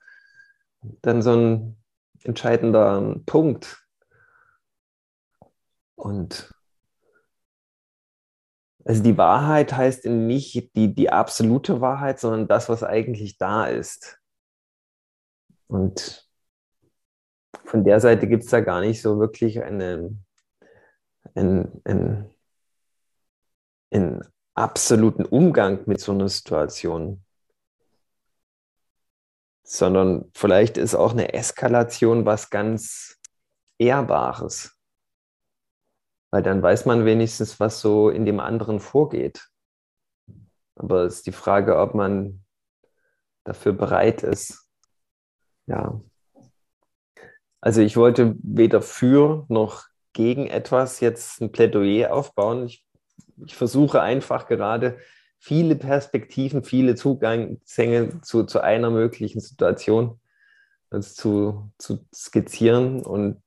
[1.02, 1.78] dann so ein
[2.24, 3.84] entscheidender Punkt.
[5.96, 6.52] Und
[8.84, 14.20] also die Wahrheit heißt nicht die, die absolute Wahrheit, sondern das, was eigentlich da ist.
[15.68, 16.30] Und
[17.66, 20.16] von der Seite gibt es da gar nicht so wirklich eine,
[21.36, 22.34] einen, einen,
[23.92, 24.22] einen
[24.56, 27.26] absoluten Umgang mit so einer Situation
[29.66, 33.20] sondern vielleicht ist auch eine Eskalation was ganz
[33.80, 34.78] Ehrbares.
[36.32, 39.50] Weil dann weiß man wenigstens, was so in dem anderen vorgeht.
[40.76, 42.46] Aber es ist die Frage, ob man
[43.44, 44.70] dafür bereit ist.
[45.66, 46.00] Ja.
[47.60, 52.66] Also ich wollte weder für noch gegen etwas jetzt ein Plädoyer aufbauen.
[52.66, 52.84] Ich,
[53.46, 54.98] ich versuche einfach gerade
[55.38, 57.60] viele Perspektiven, viele Zugänge
[58.22, 60.20] zu, zu einer möglichen Situation
[61.02, 63.42] zu, zu skizzieren und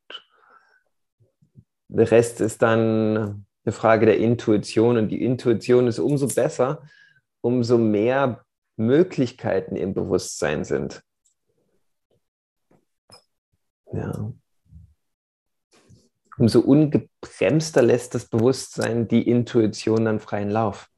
[1.88, 6.82] der Rest ist dann eine Frage der Intuition und die Intuition ist umso besser,
[7.40, 8.44] umso mehr
[8.76, 11.02] Möglichkeiten im Bewusstsein sind.
[13.92, 14.32] Ja.
[16.38, 20.88] Umso ungebremster lässt das Bewusstsein die Intuition dann freien Lauf.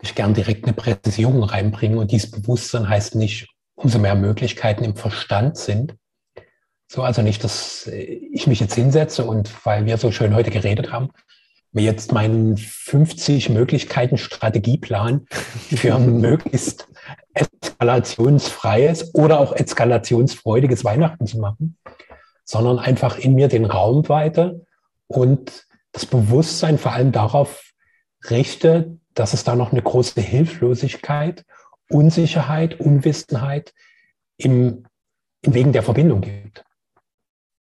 [0.00, 4.96] Ich gern direkt eine Präzision reinbringen und dieses Bewusstsein heißt nicht, umso mehr Möglichkeiten im
[4.96, 5.94] Verstand sind.
[6.86, 10.92] So, also nicht, dass ich mich jetzt hinsetze und weil wir so schön heute geredet
[10.92, 11.10] haben,
[11.72, 16.88] mir jetzt meinen 50 Möglichkeiten Strategieplan für möglichst
[17.34, 21.76] eskalationsfreies oder auch eskalationsfreudiges Weihnachten zu machen,
[22.44, 24.60] sondern einfach in mir den Raum weiter
[25.06, 27.70] und das Bewusstsein vor allem darauf
[28.30, 31.44] richte, dass es da noch eine große Hilflosigkeit,
[31.88, 33.72] Unsicherheit, Unwissenheit
[34.36, 34.84] im,
[35.42, 36.64] im Wegen der Verbindung gibt.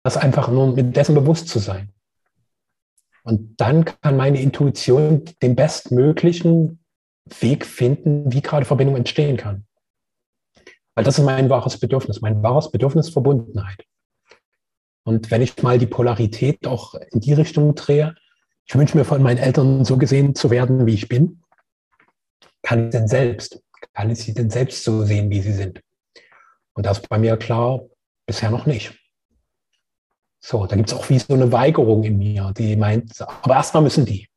[0.04, 1.91] Das einfach nur mit dessen bewusst zu sein.
[3.24, 6.80] Und dann kann meine Intuition den bestmöglichen
[7.39, 9.66] Weg finden, wie gerade Verbindung entstehen kann.
[11.00, 13.86] Weil das ist mein wahres Bedürfnis, mein wahres Bedürfnis Verbundenheit.
[15.06, 18.16] Und wenn ich mal die Polarität auch in die Richtung drehe,
[18.66, 21.41] ich wünsche mir von meinen Eltern so gesehen zu werden, wie ich bin,
[22.64, 25.82] kann ich denn selbst, kann ich sie denn selbst so sehen, wie sie sind?
[26.74, 27.80] Und das bei mir klar,
[28.26, 29.00] bisher noch nicht.
[30.41, 33.84] So, da gibt es auch wie so eine Weigerung in mir, die meint, aber erstmal
[33.84, 34.28] müssen die.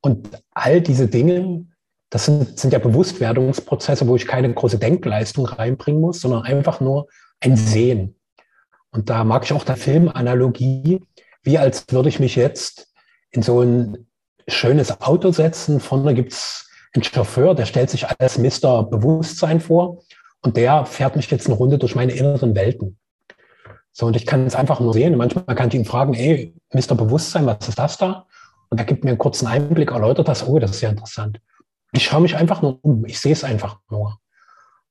[0.00, 1.66] Und all diese Dinge,
[2.12, 7.08] das sind, sind ja Bewusstwerdungsprozesse, wo ich keine große Denkleistung reinbringen muss, sondern einfach nur
[7.40, 8.16] ein Sehen.
[8.90, 11.00] Und da mag ich auch der Filmanalogie,
[11.42, 12.92] wie als würde ich mich jetzt
[13.30, 14.06] in so ein
[14.46, 15.80] schönes Auto setzen.
[15.80, 18.82] Vorne gibt's einen Chauffeur, der stellt sich als Mr.
[18.90, 20.02] Bewusstsein vor
[20.42, 22.98] und der fährt mich jetzt eine Runde durch meine inneren Welten.
[23.92, 25.16] So, und ich kann es einfach nur sehen.
[25.16, 26.94] Manchmal kann ich ihn fragen, ey, Mr.
[26.94, 28.26] Bewusstsein, was ist das da?
[28.68, 31.40] Und er gibt mir einen kurzen Einblick, erläutert das, oh, das ist ja interessant.
[31.92, 34.18] Ich schaue mich einfach nur um, ich sehe es einfach nur.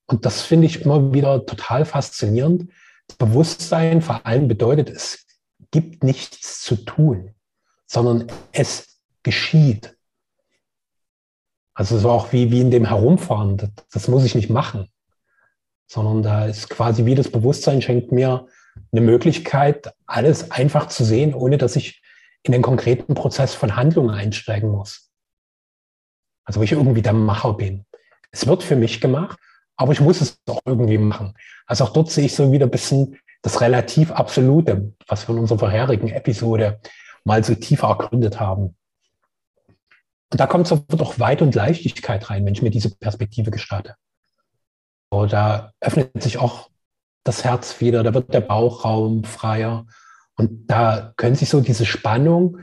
[0.06, 2.72] Und das finde ich immer wieder total faszinierend.
[3.08, 5.26] Das Bewusstsein vor allem bedeutet, es
[5.72, 7.34] gibt nichts zu tun,
[7.88, 9.98] sondern es geschieht.
[11.74, 14.90] Also so auch wie, wie in dem Herumfahren, das, das muss ich nicht machen,
[15.88, 18.48] sondern da ist quasi wie das Bewusstsein schenkt mir
[18.92, 22.02] eine Möglichkeit, alles einfach zu sehen, ohne dass ich
[22.44, 25.11] in den konkreten Prozess von Handlung einsteigen muss.
[26.46, 27.86] Also wo ich irgendwie der Macher bin.
[28.32, 29.40] Es wird für mich gemacht,
[29.76, 31.34] aber ich muss es auch irgendwie machen.
[31.66, 35.42] Also auch dort sehe ich so wieder ein bisschen das relativ Absolute, was wir in
[35.42, 36.80] unserer vorherigen Episode
[37.24, 38.76] mal so tiefer ergründet haben.
[40.32, 43.96] Und da kommt so doch Weit und Leichtigkeit rein, wenn ich mir diese Perspektive gestatte.
[45.10, 46.70] Da öffnet sich auch
[47.26, 49.86] das Herz wieder, da wird der Bauchraum freier.
[50.36, 52.60] Und da können sich so diese Spannung,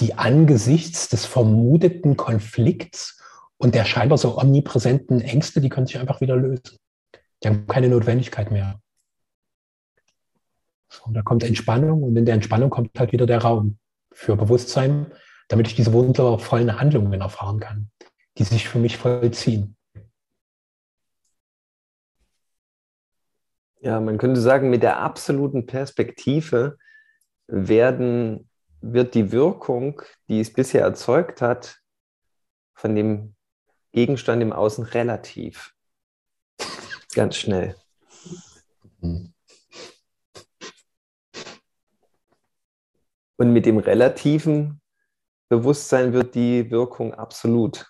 [0.00, 3.15] die angesichts des vermuteten Konflikts
[3.58, 6.78] und der scheinbar so omnipräsenten Ängste, die können sich einfach wieder lösen.
[7.42, 8.80] Die haben keine Notwendigkeit mehr.
[10.88, 13.78] So, da kommt Entspannung und in der Entspannung kommt halt wieder der Raum
[14.12, 15.12] für Bewusstsein,
[15.48, 17.90] damit ich diese wundervollen Handlungen erfahren kann,
[18.38, 19.76] die sich für mich vollziehen.
[23.80, 26.76] Ja, man könnte sagen, mit der absoluten Perspektive
[27.46, 28.48] werden,
[28.80, 31.78] wird die Wirkung, die es bisher erzeugt hat,
[32.74, 33.35] von dem
[33.96, 35.74] Gegenstand im Außen relativ.
[37.14, 37.74] Ganz schnell.
[39.00, 39.32] Und
[43.54, 44.82] mit dem relativen
[45.48, 47.86] Bewusstsein wird die Wirkung absolut.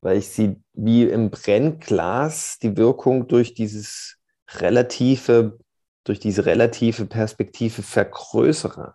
[0.00, 4.16] Weil ich sie wie im Brennglas die Wirkung durch dieses
[4.48, 5.58] relative,
[6.04, 8.94] durch diese relative Perspektive vergrößere.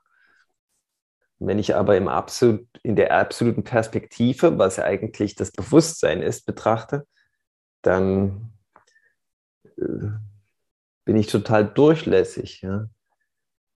[1.43, 6.45] Wenn ich aber im Absolut, in der absoluten Perspektive, was ja eigentlich das Bewusstsein ist,
[6.45, 7.07] betrachte,
[7.81, 8.53] dann
[9.65, 10.11] äh,
[11.03, 12.61] bin ich total durchlässig.
[12.61, 12.89] Ja?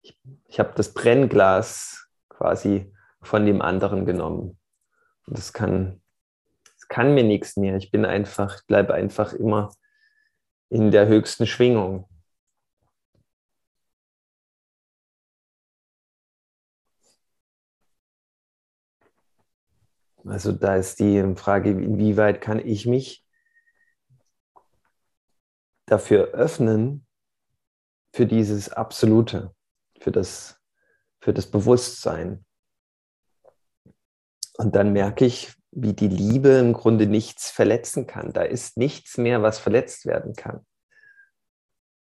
[0.04, 0.16] Ich,
[0.48, 2.94] ich habe das Brennglas quasi
[3.24, 4.60] von dem anderen genommen.
[5.26, 6.04] Und das kann,
[6.76, 7.78] das kann mir nichts mehr.
[7.78, 9.72] Ich bin einfach, bleibe einfach immer
[10.70, 12.08] in der höchsten Schwingung.
[20.28, 23.26] Also da ist die Frage, inwieweit kann ich mich
[25.86, 27.06] dafür öffnen,
[28.16, 29.54] für dieses Absolute,
[30.00, 30.62] für das,
[31.20, 32.46] für das Bewusstsein.
[34.58, 38.32] Und dann merke ich, wie die Liebe im Grunde nichts verletzen kann.
[38.32, 40.66] Da ist nichts mehr, was verletzt werden kann.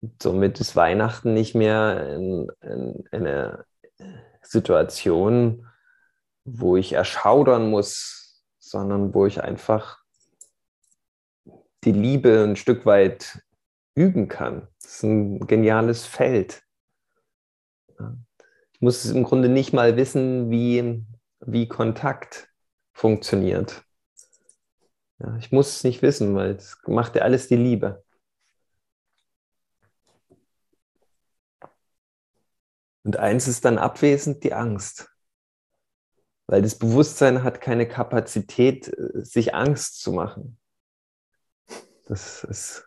[0.00, 3.66] Und somit ist Weihnachten nicht mehr in, in, eine
[4.40, 5.66] Situation,
[6.52, 10.02] wo ich erschaudern muss, sondern wo ich einfach
[11.84, 13.42] die Liebe ein Stück weit
[13.94, 14.68] üben kann.
[14.82, 16.62] Das ist ein geniales Feld.
[18.72, 21.04] Ich muss im Grunde nicht mal wissen, wie
[21.40, 22.48] wie Kontakt
[22.92, 23.84] funktioniert.
[25.18, 28.04] Ja, ich muss es nicht wissen, weil es macht ja alles die Liebe.
[33.04, 35.10] Und eins ist dann abwesend, die Angst.
[36.48, 40.58] Weil das Bewusstsein hat keine Kapazität, sich Angst zu machen.
[42.06, 42.84] Das ist,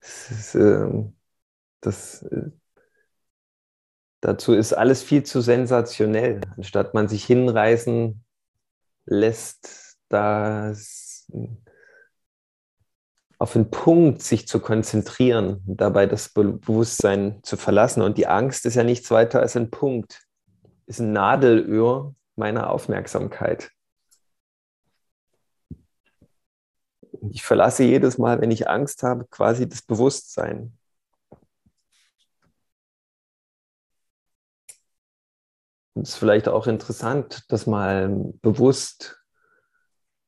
[0.00, 1.14] das, ist, ähm,
[1.80, 2.50] das, äh,
[4.20, 8.22] Dazu ist alles viel zu sensationell, anstatt man sich hinreißen
[9.06, 11.26] lässt, das
[13.38, 18.02] auf den Punkt sich zu konzentrieren, dabei das Bewusstsein zu verlassen.
[18.02, 20.26] Und die Angst ist ja nichts weiter als ein Punkt,
[20.84, 23.70] ist ein Nadelöhr meiner Aufmerksamkeit.
[27.30, 30.78] Ich verlasse jedes Mal, wenn ich Angst habe, quasi das Bewusstsein.
[36.02, 39.22] es ist vielleicht auch interessant, das mal bewusst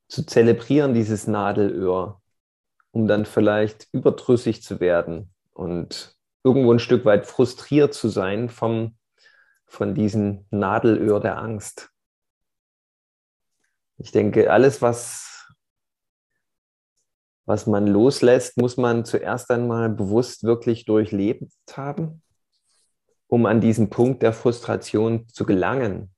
[0.08, 2.20] zu zelebrieren, dieses Nadelöhr,
[2.90, 8.96] um dann vielleicht überdrüssig zu werden und irgendwo ein Stück weit frustriert zu sein vom,
[9.66, 11.91] von diesem Nadelöhr der Angst.
[13.98, 15.32] Ich denke, alles, was
[17.44, 22.22] was man loslässt, muss man zuerst einmal bewusst wirklich durchlebt haben,
[23.26, 26.14] um an diesen Punkt der Frustration zu gelangen.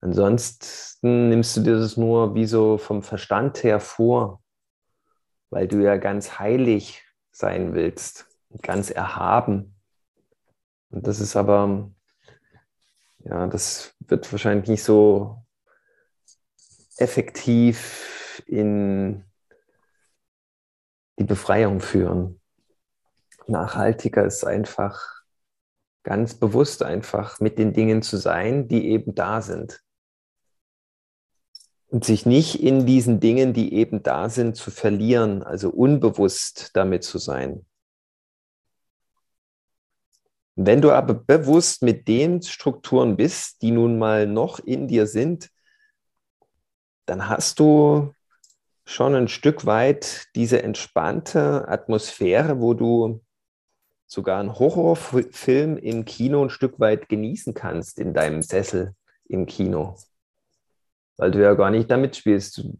[0.00, 4.42] Ansonsten nimmst du dir das nur wie so vom Verstand her vor,
[5.50, 8.26] weil du ja ganz heilig sein willst,
[8.62, 9.74] ganz erhaben.
[10.90, 11.90] Und das ist aber,
[13.18, 15.42] ja, das wird wahrscheinlich nicht so
[16.98, 19.24] effektiv in
[21.18, 22.40] die Befreiung führen.
[23.46, 25.22] Nachhaltiger ist einfach
[26.02, 29.82] ganz bewusst einfach mit den Dingen zu sein, die eben da sind.
[31.88, 37.02] Und sich nicht in diesen Dingen, die eben da sind, zu verlieren, also unbewusst damit
[37.02, 37.64] zu sein.
[40.54, 45.50] Wenn du aber bewusst mit den Strukturen bist, die nun mal noch in dir sind,
[47.08, 48.12] dann hast du
[48.84, 53.22] schon ein Stück weit diese entspannte Atmosphäre, wo du
[54.06, 58.94] sogar einen Horrorfilm im Kino ein Stück weit genießen kannst in deinem Sessel
[59.28, 59.96] im Kino.
[61.16, 62.58] Weil du ja gar nicht damit spielst.
[62.58, 62.78] Du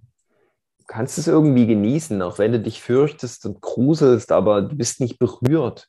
[0.86, 5.18] kannst es irgendwie genießen, auch wenn du dich fürchtest und gruselst, aber du bist nicht
[5.18, 5.88] berührt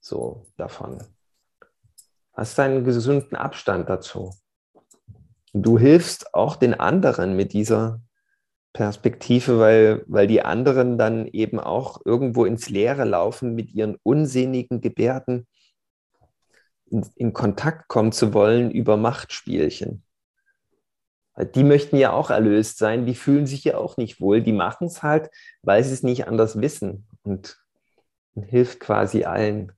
[0.00, 1.02] so davon.
[2.32, 4.34] Hast einen gesunden Abstand dazu.
[5.62, 8.02] Du hilfst auch den anderen mit dieser
[8.74, 14.82] Perspektive, weil, weil die anderen dann eben auch irgendwo ins Leere laufen mit ihren unsinnigen
[14.82, 15.46] Gebärden,
[16.90, 20.04] in, in Kontakt kommen zu wollen über Machtspielchen.
[21.54, 24.88] Die möchten ja auch erlöst sein, die fühlen sich ja auch nicht wohl, die machen
[24.88, 25.30] es halt,
[25.62, 27.58] weil sie es nicht anders wissen und,
[28.34, 29.72] und hilft quasi allen.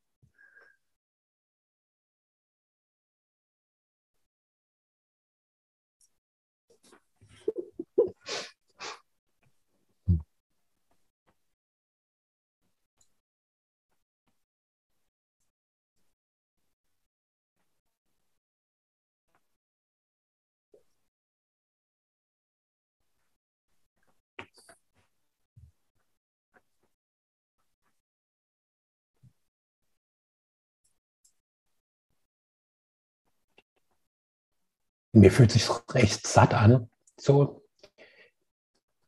[35.12, 36.90] Mir fühlt sich recht satt an.
[37.16, 37.62] So.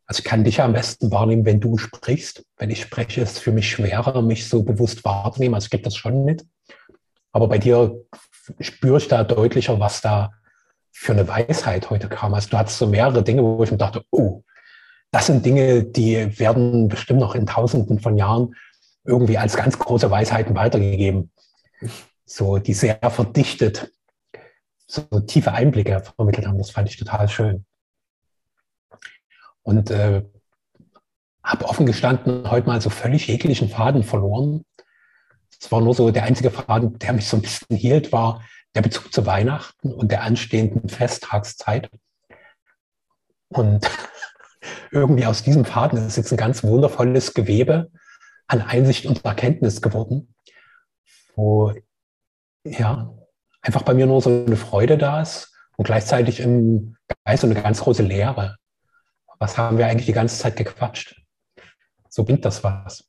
[0.07, 2.45] Also ich kann dich am besten wahrnehmen, wenn du sprichst.
[2.57, 5.55] Wenn ich spreche, ist es für mich schwerer, mich so bewusst wahrzunehmen.
[5.55, 6.45] Also ich gebe das schon mit.
[7.33, 7.95] Aber bei dir
[8.59, 10.33] spüre ich da deutlicher, was da
[10.91, 12.35] für eine Weisheit heute kam.
[12.35, 14.43] Also du hattest so mehrere Dinge, wo ich mir dachte, oh,
[15.13, 18.55] das sind Dinge, die werden bestimmt noch in Tausenden von Jahren
[19.05, 21.31] irgendwie als ganz große Weisheiten weitergegeben.
[22.25, 23.93] So, die sehr verdichtet
[24.91, 26.59] so tiefe Einblicke vermittelt haben.
[26.59, 27.65] Das fand ich total schön.
[29.63, 30.25] Und äh,
[31.43, 34.65] habe offen gestanden heute mal so völlig jeglichen Faden verloren.
[35.61, 38.43] Es war nur so der einzige Faden, der mich so ein bisschen hielt, war
[38.75, 41.91] der Bezug zu Weihnachten und der anstehenden Festtagszeit.
[43.49, 43.89] Und
[44.91, 47.91] irgendwie aus diesem Faden ist jetzt ein ganz wundervolles Gewebe
[48.47, 50.35] an Einsicht und Erkenntnis geworden,
[51.35, 51.75] wo
[52.65, 53.13] ja,
[53.63, 57.61] einfach bei mir nur so eine Freude da ist und gleichzeitig im Geist so eine
[57.61, 58.57] ganz große Leere.
[59.39, 61.23] Was haben wir eigentlich die ganze Zeit gequatscht?
[62.09, 63.05] So bringt das was.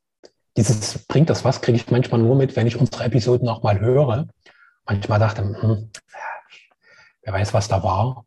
[0.58, 3.80] Dieses bringt das was, kriege ich manchmal nur mit, wenn ich unsere Episoden auch mal
[3.80, 4.28] höre.
[4.86, 5.90] Manchmal dachte hm,
[7.24, 8.26] wer weiß, was da war.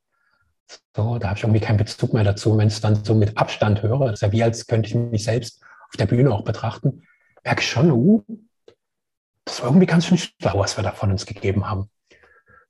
[0.97, 2.57] So, da habe ich irgendwie keinen Bezug mehr dazu.
[2.57, 4.95] Wenn ich es dann so mit Abstand höre, das ist ja wie als könnte ich
[4.95, 7.03] mich selbst auf der Bühne auch betrachten,
[7.45, 8.23] merke ich schon, uh,
[9.45, 11.91] das war irgendwie ganz schön schlau, was wir da von uns gegeben haben.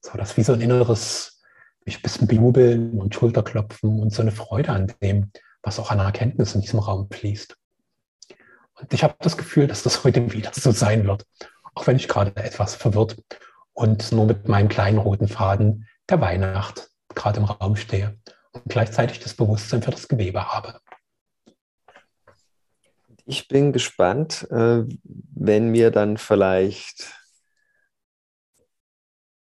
[0.04, 1.40] So, das wie so ein inneres,
[1.86, 5.30] mich ein bisschen bejubeln und Schulterklopfen und so eine Freude an dem,
[5.62, 7.56] was auch an Erkenntnis in diesem Raum fließt.
[8.74, 11.24] Und ich habe das Gefühl, dass das heute wieder so sein wird,
[11.72, 13.16] auch wenn ich gerade etwas verwirrt
[13.72, 18.18] und nur mit meinem kleinen roten Faden der Weihnacht gerade im Raum stehe
[18.52, 20.80] und gleichzeitig das Bewusstsein für das Gewebe habe.
[23.24, 27.23] Ich bin gespannt, äh, wenn mir dann vielleicht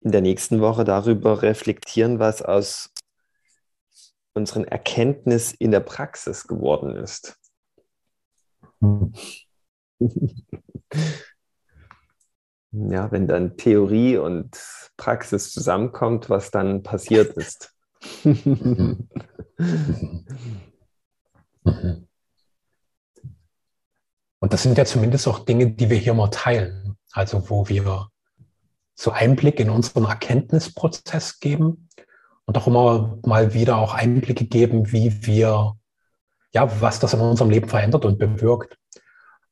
[0.02, 2.92] in der nächsten Woche darüber reflektieren, was aus
[4.34, 7.40] unseren Erkenntnis in der Praxis geworden ist.
[12.72, 14.56] ja, wenn dann Theorie und
[14.98, 17.74] Praxis zusammenkommt, was dann passiert ist.
[24.40, 26.98] Und das sind ja zumindest auch Dinge, die wir hier mal teilen.
[27.12, 28.10] Also wo wir
[29.00, 31.88] so Einblick in unseren Erkenntnisprozess geben
[32.46, 35.78] und auch immer mal wieder auch Einblicke geben, wie wir
[36.54, 38.78] ja, was das in unserem Leben verändert und bewirkt.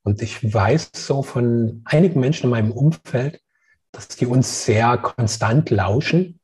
[0.02, 3.40] Und ich weiß so von einigen Menschen in meinem Umfeld,
[3.92, 6.40] dass die uns sehr konstant lauschen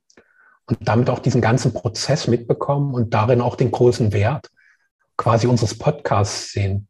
[0.66, 4.52] und damit auch diesen ganzen Prozess mitbekommen und darin auch den großen Wert
[5.18, 6.88] quasi unseres Podcasts sehen,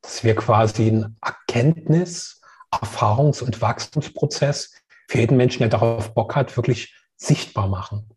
[0.00, 2.40] dass wir quasi einen Erkenntnis,
[2.70, 4.79] Erfahrungs- und Wachstumsprozess
[5.10, 8.08] für jeden Menschen, der darauf Bock hat, wirklich sichtbar machen.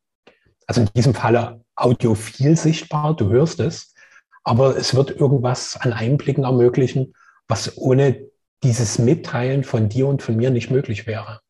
[0.68, 3.96] Also in diesem Falle audiophil sichtbar, du hörst es,
[4.44, 7.16] aber es wird irgendwas an Einblicken ermöglichen,
[7.48, 8.30] was ohne
[8.62, 11.42] dieses Mitteilen von dir und von mir nicht möglich wäre.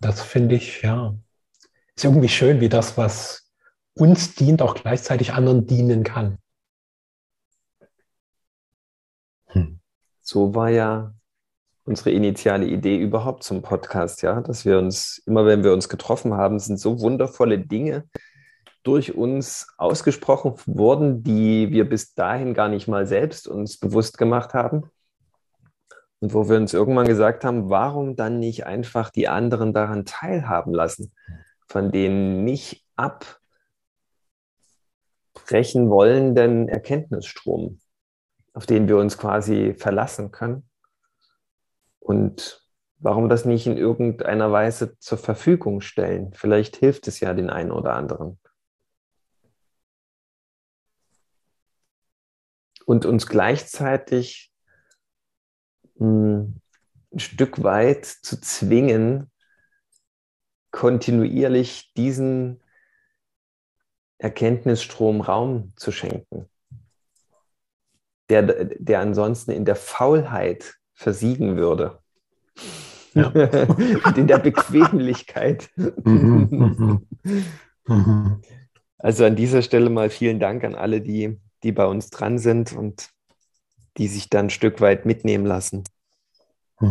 [0.00, 1.16] Das finde ich, ja,
[1.96, 3.50] ist irgendwie schön, wie das, was
[3.94, 6.36] uns dient, auch gleichzeitig anderen dienen kann.
[9.46, 9.80] Hm.
[10.20, 11.14] So war ja
[11.84, 16.34] unsere initiale Idee überhaupt zum Podcast, ja, dass wir uns, immer wenn wir uns getroffen
[16.34, 18.04] haben, sind so wundervolle Dinge
[18.82, 24.54] durch uns ausgesprochen worden, die wir bis dahin gar nicht mal selbst uns bewusst gemacht
[24.54, 24.90] haben.
[26.20, 30.74] Und wo wir uns irgendwann gesagt haben, warum dann nicht einfach die anderen daran teilhaben
[30.74, 31.12] lassen,
[31.66, 33.48] von den nicht abbrechen
[35.88, 37.80] wollenden Erkenntnisstrom,
[38.52, 40.69] auf den wir uns quasi verlassen können.
[42.10, 42.66] Und
[42.98, 46.32] warum das nicht in irgendeiner Weise zur Verfügung stellen?
[46.34, 48.40] Vielleicht hilft es ja den einen oder anderen.
[52.84, 54.52] Und uns gleichzeitig
[55.98, 56.60] hm,
[57.12, 59.30] ein Stück weit zu zwingen,
[60.72, 62.60] kontinuierlich diesen
[64.18, 66.50] Erkenntnisstrom Raum zu schenken,
[68.28, 71.98] der, der ansonsten in der Faulheit versiegen würde.
[73.14, 73.28] Ja.
[73.28, 75.70] Und in der Bequemlichkeit.
[75.74, 77.06] Mhm, mhm,
[77.86, 78.42] mhm.
[78.98, 82.74] also an dieser Stelle mal vielen Dank an alle, die, die bei uns dran sind
[82.74, 83.08] und
[83.96, 85.84] die sich dann ein Stück weit mitnehmen lassen.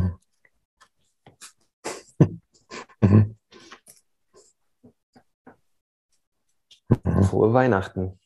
[7.22, 8.20] Frohe Weihnachten.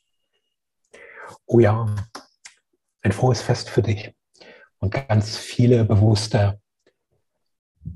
[1.46, 1.94] Oh ja,
[3.02, 4.14] ein frohes Fest für dich
[4.84, 6.60] und ganz viele bewusste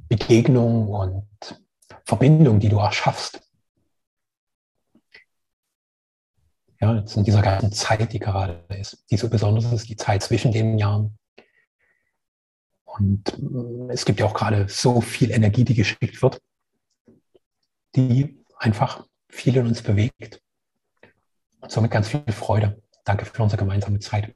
[0.07, 1.61] Begegnungen und
[2.05, 3.41] Verbindungen, die du erschaffst.
[6.79, 10.23] Ja, jetzt in dieser ganzen Zeit, die gerade ist, die so besonders ist, die Zeit
[10.23, 11.17] zwischen den Jahren.
[12.85, 16.41] Und mm, es gibt ja auch gerade so viel Energie, die geschickt wird,
[17.97, 20.41] die einfach viel in uns bewegt.
[21.59, 22.81] Und somit ganz viel Freude.
[23.03, 24.33] Danke für unsere gemeinsame Zeit.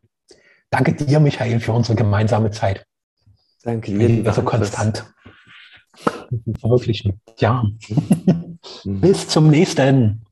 [0.72, 2.86] Danke dir, Michael, für unsere gemeinsame Zeit.
[3.64, 4.34] Danke dir.
[4.34, 5.06] So konstant.
[6.60, 7.20] Verwirklichen.
[7.38, 7.64] Ja.
[8.86, 10.26] Bis zum nächsten.